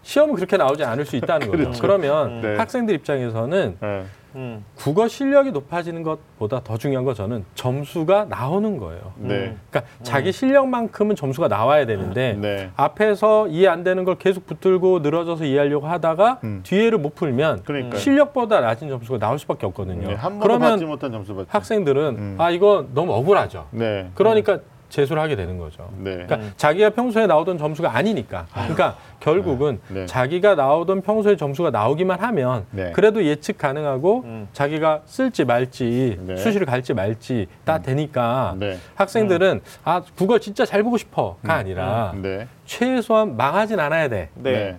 [0.03, 1.63] 시험은 그렇게 나오지 않을 수 있다는 거죠.
[1.65, 1.83] 그렇죠.
[1.83, 2.57] 그러면 네.
[2.57, 4.05] 학생들 입장에서는 네.
[4.35, 4.65] 음.
[4.77, 9.13] 국어 실력이 높아지는 것보다 더 중요한 건 저는 점수가 나오는 거예요.
[9.17, 9.57] 네.
[9.71, 12.71] 그러니까 자기 실력만큼은 점수가 나와야 되는데 네.
[12.77, 16.61] 앞에서 이해 안 되는 걸 계속 붙들고 늘어져서 이해하려고 하다가 음.
[16.63, 20.09] 뒤에를 못 풀면 그러니까 실력보다 낮은 점수가 나올 수밖에 없거든요.
[20.09, 20.17] 네.
[20.41, 21.49] 그러면 못한 점수 받죠.
[21.51, 22.37] 학생들은 음.
[22.39, 23.67] 아 이거 너무 억울하죠.
[23.71, 24.11] 네.
[24.15, 24.61] 그러니까
[24.91, 25.89] 재수를 하게 되는 거죠.
[25.97, 26.27] 네.
[26.27, 28.47] 그러니까 자기가 평소에 나오던 점수가 아니니까.
[28.53, 30.05] 그러니까 결국은 네.
[30.07, 32.93] 자기가 나오던 평소에 점수가 나오기만 하면 네.
[32.93, 34.49] 그래도 예측 가능하고 음.
[34.53, 36.37] 자기가 쓸지 말지 네.
[36.37, 38.79] 수시를 갈지 말지 다 되니까 네.
[38.97, 42.47] 학생들은 아 국어 진짜 잘 보고 싶어가 아니라 네.
[42.67, 44.29] 최소한 망하진 않아야 돼.
[44.35, 44.77] 네.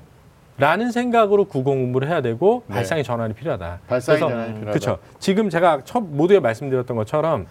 [0.57, 2.75] 라는 생각으로 국어 공부를 해야 되고 네.
[2.75, 3.79] 발상의 전환이 필요하다.
[3.87, 4.79] 발상의 그래서 전환이 필요하다.
[4.79, 4.99] 그렇죠.
[5.17, 7.47] 지금 제가 첫 모두에 말씀드렸던 것처럼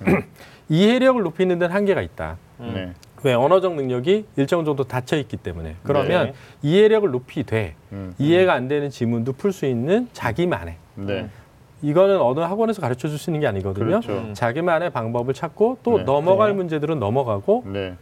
[0.71, 2.39] 이해력을 높이는 데는 한계가 있다.
[2.59, 2.93] 네.
[3.23, 6.33] 왜 언어적 능력이 일정 정도 닫혀 있기 때문에 그러면 네.
[6.63, 8.15] 이해력을 높이되 음.
[8.19, 11.29] 이해가 안 되는 지문도 풀 수 있는 자기만의 네.
[11.83, 13.87] 이거는 어느 학원에서 가르쳐 줄 수 있는 게 아니거든요.
[13.87, 14.13] 그렇죠.
[14.13, 14.35] 음.
[14.35, 16.05] 자기만의 방법을 찾고 또 네.
[16.05, 16.57] 넘어갈 네.
[16.57, 17.95] 문제들은 넘어가고 네.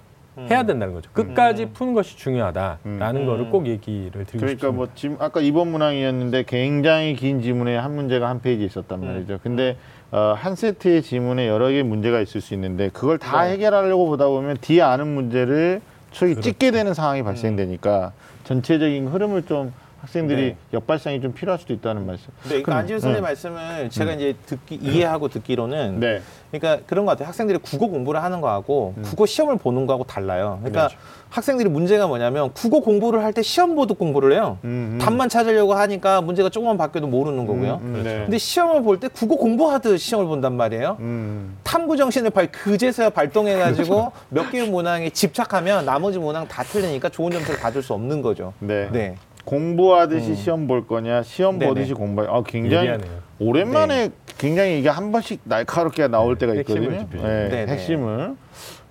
[0.51, 1.11] 해야 된다는 거죠.
[1.13, 1.71] 끝까지 음.
[1.73, 3.27] 푸는 것이 중요하다라는 음.
[3.27, 4.71] 거를 꼭 얘기를 드리고 그러니까 싶습니다.
[4.71, 9.07] 뭐 지금 아까 2번 문항이었는데 굉장히 긴 지문에 한 문제가 한 페이지 있었단 음.
[9.09, 9.41] 말이죠.
[9.43, 9.77] 근데
[10.11, 13.53] 어, 한 세트의 지문에 여러 개의 문제가 있을 수 있는데 그걸 다 네.
[13.53, 15.81] 해결하려고 보다 보면 뒤에 아는 문제를
[16.13, 16.49] 소위 그렇죠.
[16.51, 18.13] 찍게 되는 상황이 발생되니까
[18.45, 20.57] 전체적인 흐름을 좀 학생들이 네.
[20.73, 22.27] 역발상이 좀 필요할 수도 있다는 말씀.
[22.45, 23.29] 네, 그러니까 안지훈 선생님 네.
[23.29, 26.23] 말씀을 제가 이제 듣기 이해하고 듣기로는 네.
[26.53, 27.27] 그러니까 그런 것 같아요.
[27.29, 29.03] 학생들이 국어 공부를 하는 거하고 음.
[29.03, 30.59] 국어 시험을 보는 거하고 달라요.
[30.63, 30.97] 그러니까 그렇죠.
[31.31, 34.57] 학생들이 문제가 뭐냐면 국어 공부를 할 때 시험 보듯 공부를 해요.
[34.65, 34.99] 음, 음.
[34.99, 37.81] 답만 찾으려고 하니까 문제가 조금만 바뀌어도 모르는 거고요.
[37.83, 38.19] 음, 음, 네.
[38.21, 40.97] 근데 시험을 볼 때 국어 공부하듯 시험을 본단 말이에요.
[41.01, 41.59] 음.
[41.65, 44.13] 탐구 정신을 발 그제서야 발동해가지고 그렇죠.
[44.31, 48.55] 몇 개의 문항에 집착하면 나머지 문항 다 틀리니까 좋은 점수를 받을 수 없는 거죠.
[48.61, 48.89] 네.
[48.91, 49.15] 네.
[49.49, 50.35] 공부하듯이 음.
[50.35, 51.71] 시험 볼 거냐, 시험 네네.
[51.71, 52.21] 보듯이 공부.
[52.21, 53.11] 아, 굉장히 예리하네요.
[53.39, 57.23] 오랜만에 굉장히 이게 한 번씩 날카롭게 나올 때가 핵심을 있거든요.
[57.27, 57.73] 네, 네네.
[57.73, 58.35] 핵심을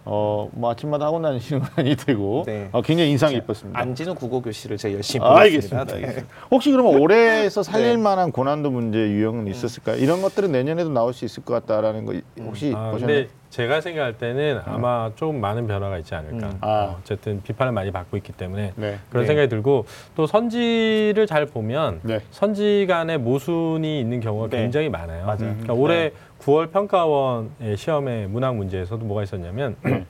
[0.10, 2.70] 어, 뭐 아침마다 하고 다니시는 건 아니 되고 네.
[2.72, 3.78] 어, 굉장히 인상 깊었습니다.
[3.78, 5.38] 안진우 국어 교실을 제가 열심히 아.
[5.38, 5.84] 알겠습니다.
[5.84, 5.94] 네.
[5.96, 6.34] 알겠습니다.
[6.50, 7.98] 혹시 그러면 올해에서 살릴 네.
[7.98, 9.98] 만한 고난도 문제 유형은 있었을까요?
[9.98, 13.18] 이런 것들은 내년에도 나올 수 있을 것 같다라는 거 혹시 아, 보셨나요?
[13.24, 16.48] 근데 제가 생각할 때는 아마 좀 많은 변화가 있지 않을까.
[16.48, 16.58] 음.
[16.62, 16.68] 아.
[16.68, 19.00] 어, 어쨌든 비판을 많이 받고 있기 때문에 네.
[19.10, 19.28] 그런 네.
[19.28, 19.86] 생각이 들고
[20.16, 22.20] 또 선지를 잘 보면 네.
[22.32, 24.58] 선지 간에 모순이 있는 경우가 네.
[24.64, 25.26] 굉장히 많아요.
[25.26, 25.38] 맞아요.
[25.38, 26.12] 그러니까 올해
[26.42, 29.76] 9월 평가원의 시험의 문학 문제에서도 뭐가 있었냐면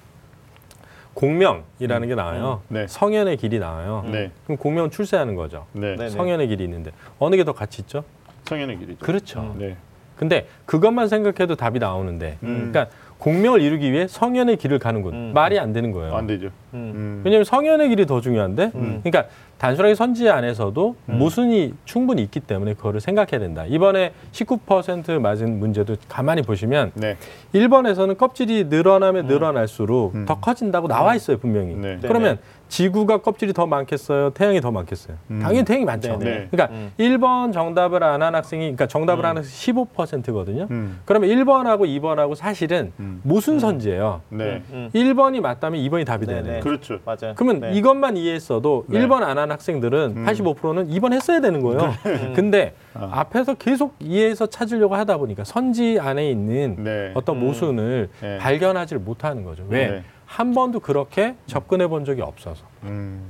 [1.14, 2.62] 공명이라는 게 나와요.
[2.68, 2.86] 네.
[2.88, 4.06] 성현의 길이 나와요.
[4.12, 4.32] 네.
[4.44, 5.66] 그럼 공명은 출세하는 거죠.
[5.72, 5.96] 네.
[5.96, 6.10] 네.
[6.10, 8.04] 성현의 길이 있는데 어느 게 더 가치 있죠?
[8.46, 9.06] 성현의 길이죠.
[9.06, 9.56] 그렇죠.
[9.58, 9.78] 네.
[10.16, 12.72] 근데 그것만 생각해도 답이 나오는데 음.
[12.72, 12.88] 그러니까
[13.20, 15.32] 공명을 이루기 위해 성현의 길을 가는군 음.
[15.34, 16.16] 말이 안 되는 거예요.
[16.16, 16.48] 안 되죠.
[16.74, 16.92] 음.
[16.96, 17.22] 음.
[17.26, 19.02] 왜냐하면 성현의 길이 더 중요한데 음.
[19.04, 19.26] 그러니까
[19.58, 21.18] 단순하게 선지 안에서도 음.
[21.18, 23.66] 모순이 충분히 있기 때문에 그거를 생각해야 된다.
[23.66, 27.18] 이번에 19% 맞은 문제도 가만히 보시면 네.
[27.56, 30.26] 1번에서는 껍질이 늘어나면 늘어날수록 음.
[30.26, 31.74] 더 커진다고 나와 있어요 분명히.
[31.74, 31.98] 네.
[32.02, 32.38] 그러면
[32.70, 34.32] 지구가 껍질이 더 많겠어요?
[34.32, 35.18] 태양이 더 많겠어요?
[35.32, 35.40] 음.
[35.42, 36.18] 당연히 태양이 많죠.
[36.20, 36.48] 네.
[36.52, 36.92] 그러니까 음.
[37.00, 39.30] 1번 정답을 안 한 학생이 그러니까 정답을 음.
[39.30, 40.68] 안 해서 15%거든요.
[40.72, 41.00] 음.
[41.06, 43.22] 그러면 1번하고 2번하고 사실은 음.
[43.24, 44.22] 모순 선지예요.
[44.30, 44.62] 네.
[44.72, 44.90] 음.
[44.94, 46.54] 1번이 맞다면 2번이 답이 네, 돼야 돼요.
[46.56, 46.60] 네.
[46.62, 47.00] 그렇죠.
[47.06, 47.34] 맞아요.
[47.36, 47.72] 그러면 네.
[47.74, 49.00] 이것만 이해했어도 네.
[49.00, 50.26] 일 1번 안 한 학생들은 음.
[50.26, 51.94] 85%는 2번 했어야 되는 거예요.
[52.06, 52.34] 음.
[52.36, 53.08] 근데 아.
[53.12, 57.12] 앞에서 계속 이해해서 찾으려고 하다 보니까 선지 안에 있는 네.
[57.14, 57.42] 어떤 음.
[57.46, 58.38] 모순을 네.
[58.40, 59.64] 발견하지를 못하는 거죠.
[59.70, 60.04] 왜?
[60.28, 60.34] 네.
[60.36, 62.64] 한 번도 그렇게 접근해 본 적이 없어서.
[62.84, 63.22] 음.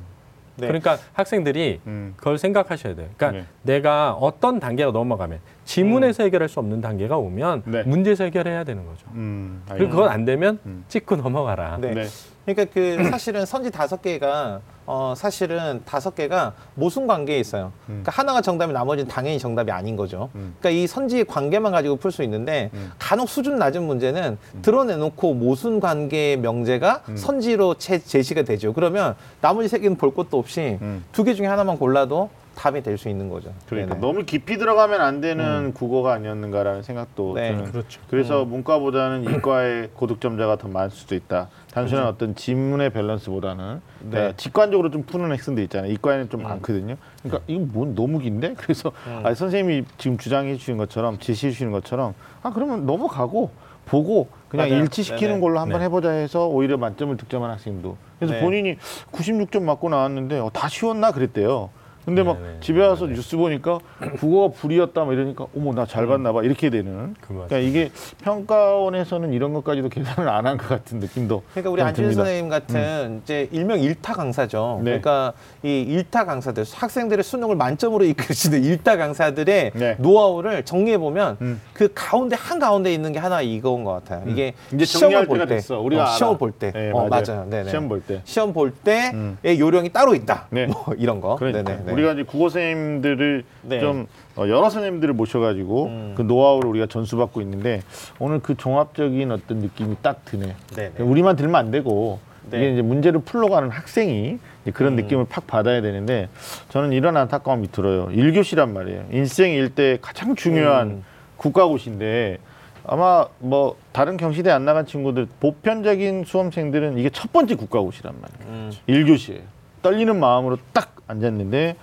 [0.55, 0.65] 네.
[0.65, 2.13] 그러니까 학생들이 음.
[2.17, 3.07] 그걸 생각하셔야 돼요.
[3.15, 3.45] 그러니까 네.
[3.61, 7.83] 내가 어떤 단계가 넘어가면 지문에서 해결할 수 없는 단계가 오면 네.
[7.83, 9.05] 문제에서 해결해야 되는 거죠.
[9.13, 9.61] 음.
[9.69, 10.83] 그리고 그건 안 되면 음.
[10.87, 11.77] 찍고 넘어가라.
[11.79, 11.93] 네.
[11.93, 12.05] 네.
[12.45, 17.73] 그러니까 그 사실은 선지 다섯 개가 어 사실은 다섯 개가 모순 관계에 있어요.
[17.89, 18.01] 음.
[18.03, 20.29] 그러니까 하나가 정답이 나머지는 당연히 정답이 아닌 거죠.
[20.35, 20.55] 음.
[20.59, 22.91] 그러니까 이 선지의 관계만 가지고 풀 수 있는데 음.
[22.97, 27.17] 간혹 수준 낮은 문제는 드러내놓고 모순 관계의 명제가 음.
[27.17, 28.71] 선지로 제, 제시가 되죠.
[28.71, 31.03] 그러면 나머지 세 개는 볼 것도 없이 음.
[31.11, 33.53] 두개 중에 하나만 골라도 답이 될 수 있는 거죠.
[33.69, 34.05] 그러니까 네네.
[34.07, 37.49] 너무 깊이 들어가면 안 되는 국어가 아니었는가라는 생각도 네.
[37.49, 38.01] 저는 그렇죠.
[38.09, 38.49] 그래서 음.
[38.49, 41.49] 문과보다는 이과의 고득점자가 더 많을 수도 있다.
[41.71, 44.09] 단순한 어떤 지문의 밸런스보다는 네.
[44.09, 45.91] 그러니까 직관적으로 좀 푸는 학생들 있잖아요.
[45.91, 46.43] 이과에는 좀 음.
[46.45, 46.95] 많거든요.
[47.21, 48.55] 그러니까 이건 뭔 너무 긴데?
[48.57, 49.21] 그래서 음.
[49.23, 53.51] 아, 선생님이 지금 주장해 주시는 것처럼 제시해 주시는 것처럼 아 그러면 넘어가고
[53.85, 54.81] 보고 그냥 맞아요.
[54.81, 55.39] 일치시키는 네네.
[55.41, 55.85] 걸로 한번 네.
[55.85, 58.41] 해보자 해서 오히려 만점을 득점한 학생도 그래서 네.
[58.41, 58.77] 본인이
[59.11, 61.69] 96점 맞고 나왔는데 어, 다 쉬웠나 그랬대요.
[62.07, 62.59] 근데 막 네네.
[62.61, 63.17] 집에 와서 네네.
[63.17, 63.79] 뉴스 보니까
[64.17, 67.33] 국어가 불이었다 막 이러니까 어머 나 잘 봤나 봐 이렇게 되는 그.
[67.33, 67.91] 그러니까 이게
[68.23, 72.23] 평가원에서는 이런 것까지도 계산을 안 한 것 같은 느낌도 그러니까 우리 듭니다.
[72.23, 74.77] 선생님 같은 이제 일명 일타 강사죠.
[74.83, 74.99] 네.
[75.01, 75.33] 그러니까
[75.63, 79.95] 이 일타 강사들 학생들의 수능을 만점으로 이끄시는 일타 강사들의 네.
[79.99, 81.59] 노하우를 정리해 보면 음.
[81.73, 84.23] 그 가운데 한 가운데 있는 게 하나 이거인 것 같아요.
[84.31, 85.81] 이게 이제 시험을 볼 때가 때, 됐어.
[85.81, 86.07] 우리가 어.
[86.15, 87.45] 시험을 볼 때, 네, 어, 맞아요.
[87.51, 87.67] 맞아요.
[87.67, 88.21] 시험 볼 때.
[88.23, 89.37] 시험 볼 때의 음.
[89.45, 90.47] 요령이 따로 있다.
[90.51, 90.67] 네.
[90.67, 91.35] 뭐 이런 거.
[91.35, 91.96] 그러니까 네네.
[91.97, 92.03] 네.
[92.03, 93.79] 우리가 이제 국어 선생님들을 네.
[93.79, 96.13] 좀 어, 여러 선생님들을 모셔가지고 음.
[96.15, 97.81] 그 노하우를 우리가 전수받고 있는데
[98.19, 100.55] 오늘 그 종합적인 어떤 느낌이 딱 드네.
[100.75, 100.91] 네.
[100.99, 102.19] 우리만 들면 안 되고
[102.49, 102.59] 네.
[102.59, 104.39] 이게 이제 문제를 풀러가는 학생이
[104.73, 104.95] 그런 음.
[104.97, 106.29] 느낌을 팍 받아야 되는데
[106.69, 108.09] 저는 이런 안타까움이 들어요.
[108.11, 109.05] 일교시란 말이에요.
[109.11, 111.03] 인생 일대 가장 중요한 음.
[111.37, 112.37] 국가고시인데
[112.85, 118.53] 아마 뭐 다른 경시대 안 나간 친구들 보편적인 수험생들은 이게 첫 번째 국가고시란 말이에요.
[118.53, 118.71] 음.
[118.87, 119.41] 일교시에
[119.81, 121.75] 떨리는 마음으로 딱 앉았는데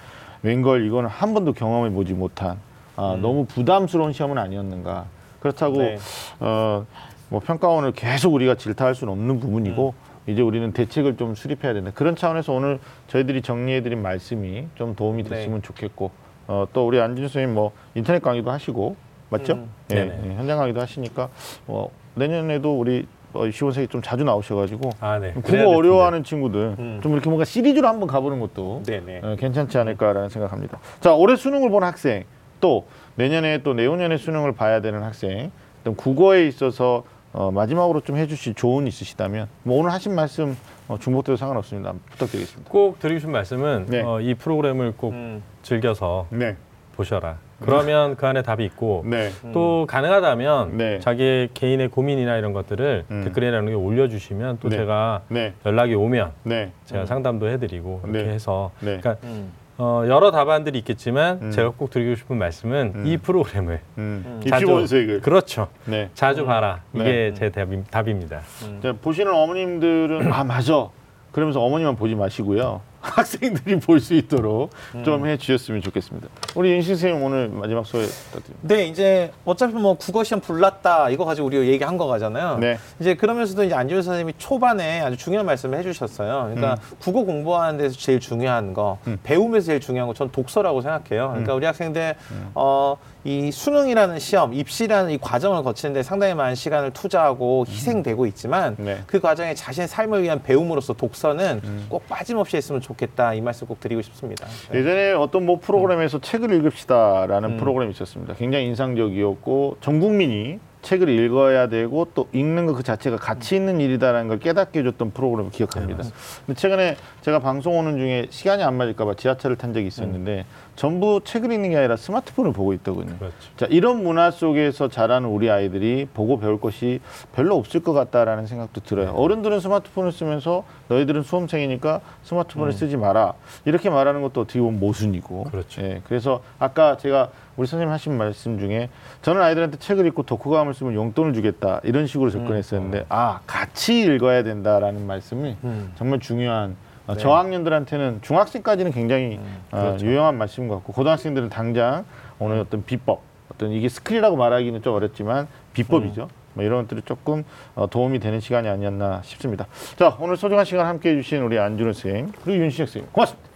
[0.43, 2.59] 웬걸 이거는 한 번도 경험해 보지 못한
[2.97, 3.23] 아, 음.
[3.23, 5.07] 너무 부담스러운 시험은 아니었는가.
[5.41, 5.99] 그렇다고 네.
[6.41, 6.87] 어,
[7.29, 10.31] 뭐 평가원을 계속 우리가 질타할 수는 없는 부분이고 음.
[10.31, 11.91] 이제 우리는 대책을 좀 수립해야 된다.
[11.95, 15.31] 그런 차원에서 오늘 저희들이 정리해드린 말씀이 좀 도움이 네.
[15.31, 16.11] 됐으면 좋겠고
[16.47, 18.97] 어, 또 우리 안진 선생님 뭐 인터넷 강의도 하시고
[19.31, 19.55] 맞죠?
[19.55, 19.71] 음.
[19.93, 19.97] 예.
[19.97, 21.29] 예, 현장 강의도 하시니까
[21.67, 25.35] 뭐 내년에도 우리 어, 시원생이 좀 자주 나오셔가지고 아, 네.
[25.45, 27.01] 그래야 될 어려워하는 친구들 음.
[27.03, 29.21] 좀 이렇게 뭔가 시리즈로 한번 가보는 것도 네네.
[29.23, 30.79] 어, 괜찮지 않을까라는 생각합니다.
[31.01, 32.25] 자 올해 수능을 본 학생
[32.61, 35.51] 또 내년에 또 내후년에 수능을 봐야 되는 학생
[35.83, 40.57] 또 국어에 있어서 어, 마지막으로 좀 해주실 조언 있으시다면 뭐 오늘 하신 말씀
[40.87, 41.93] 어, 중복돼도 상관없습니다.
[42.13, 42.71] 부탁드리겠습니다.
[42.71, 44.03] 꼭 드리고 싶은 말씀은 네.
[44.03, 45.43] 어, 이 프로그램을 꼭 음.
[45.63, 46.57] 즐겨서 네,
[46.95, 47.39] 보셔라.
[47.65, 51.01] 그러면 그 안에 답이 있고 네, 또 가능하다면 네.
[51.01, 53.23] 자기의 개인의 고민이나 이런 것들을 음.
[53.25, 54.77] 댓글에 나누게 올려주시면 또 네.
[54.77, 57.07] 제가 네, 연락이 오면 네, 제가 음.
[57.07, 58.33] 상담도 해드리고 이렇게 네.
[58.33, 58.99] 해서 네.
[59.01, 59.53] 그러니까 음.
[59.77, 61.51] 어, 여러 답안들이 있겠지만 음.
[61.51, 63.07] 제가 꼭 드리고 싶은 말씀은 음.
[63.07, 64.41] 이 프로그램을 음, 음.
[64.49, 66.11] 자주- 본색을 그렇죠 네.
[66.15, 66.47] 자주 음.
[66.47, 67.35] 봐라 이게 네.
[67.35, 68.41] 제 답, 답입니다.
[68.67, 68.81] 음.
[68.83, 70.89] 자, 보시는 어머님들은 아 맞아
[71.33, 72.81] 그러면서 어머니만 보지 마시고요
[73.17, 74.71] 학생들이 볼 수 있도록
[75.05, 80.25] 좀 해주셨으면 좋겠습니다 우리 윤신 선생님 오늘 마지막 소회 부탁드립니다 네, 이제 어차피 뭐 국어
[80.25, 82.59] 시험 불났다 이거 가지고 우리가 얘기한 거 가잖아요.
[82.59, 82.79] 네.
[83.01, 86.51] 이제 그러면서도 이제 안지훈 선생님이 초반에 아주 중요한 말씀을 해주셨어요.
[86.55, 89.19] 그러니까 국어 공부하는 데서 제일 중요한 거, 음.
[89.23, 91.29] 배우면서 제일 중요한 거, 전 독서라고 생각해요.
[91.31, 92.15] 그러니까 우리 학생들
[92.55, 99.01] 어, 이 수능이라는 시험, 입시라는 이 과정을 거치는데 상당히 많은 시간을 투자하고 희생되고 있지만 네.
[99.07, 103.81] 그 과정에 자신의 삶을 위한 배움으로서 독서는 꼭 빠짐없이 했으면 좋겠 다 이 말씀 꼭
[103.81, 104.47] 드리고 싶습니다.
[104.71, 104.79] 네.
[104.79, 107.57] 예전에 어떤 뭐 프로그램에서 책을 읽읍시다라는 음.
[107.57, 108.35] 프로그램이 있었습니다.
[108.35, 114.29] 굉장히 인상적이었고 전 국민이 책을 읽어야 되고 또 읽는 것 그 자체가 가치 있는 일이다라는
[114.29, 116.03] 걸 깨닫게 해줬던 프로그램을 기억합니다.
[116.45, 121.53] 근데 최근에 제가 방송 오는 중에 시간이 안 맞을까봐 지하철을 탄 적이 있었는데 전부 책을
[121.53, 123.17] 읽는 게 아니라 스마트폰을 보고 있더군요.
[123.19, 123.35] 그렇죠.
[123.57, 127.01] 자 이런 문화 속에서 자라는 우리 아이들이 보고 배울 것이
[127.33, 129.13] 별로 없을 것 같다라는 생각도 들어요.
[129.13, 135.45] 어른들은 스마트폰을 쓰면서 너희들은 수험생이니까 스마트폰을 쓰지 마라 이렇게 말하는 것도 어떻게 보면 모순이고.
[135.45, 135.81] 그렇죠.
[135.83, 138.89] 예, 그래서 아까 제가 우리 선생님 하신 말씀 중에
[139.23, 145.07] 저는 아이들한테 책을 읽고 독후감을 쓰면 용돈을 주겠다 이런 식으로 접근했었는데 아 같이 읽어야 된다라는
[145.07, 145.93] 말씀이 음.
[145.97, 146.77] 정말 중요한.
[147.07, 147.19] 어, 네.
[147.21, 149.39] 저학년들한테는 중학생까지는 굉장히
[149.71, 150.07] 어, 그렇죠.
[150.07, 152.07] 유용한 말씀 같고 고등학생들은 당장
[152.39, 153.21] 오늘 어떤 비법,
[153.53, 156.29] 어떤 이게 스킬이라고 말하기는 좀 어렵지만 비법이죠.
[156.55, 157.45] 뭐 이런 것들이 조금
[157.75, 159.67] 어, 도움이 되는 시간이 아니었나 싶습니다.
[159.97, 163.54] 자 오늘 소중한 시간 함께해 주신 우리 안준호 선생님 그리고 윤신혁 선생님 고맙습니다.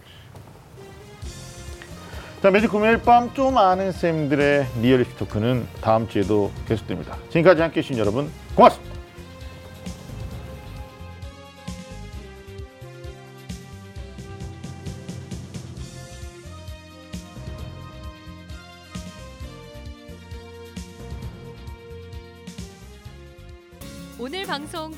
[2.41, 7.17] 자 매주 금요일 밤 좀 아는 쌤들의 리얼 입시 토크는 다음 주에도 계속됩니다.
[7.29, 8.89] 지금까지 함께해 주신 여러분 고맙습니다.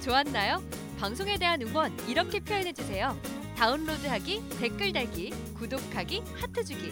[0.01, 0.61] 좋았나요?
[0.99, 3.15] 방송에 대한 응원 이렇게 표현해 주세요.
[3.55, 6.91] 다운로드하기, 댓글 달기, 구독하기, 하트 주기.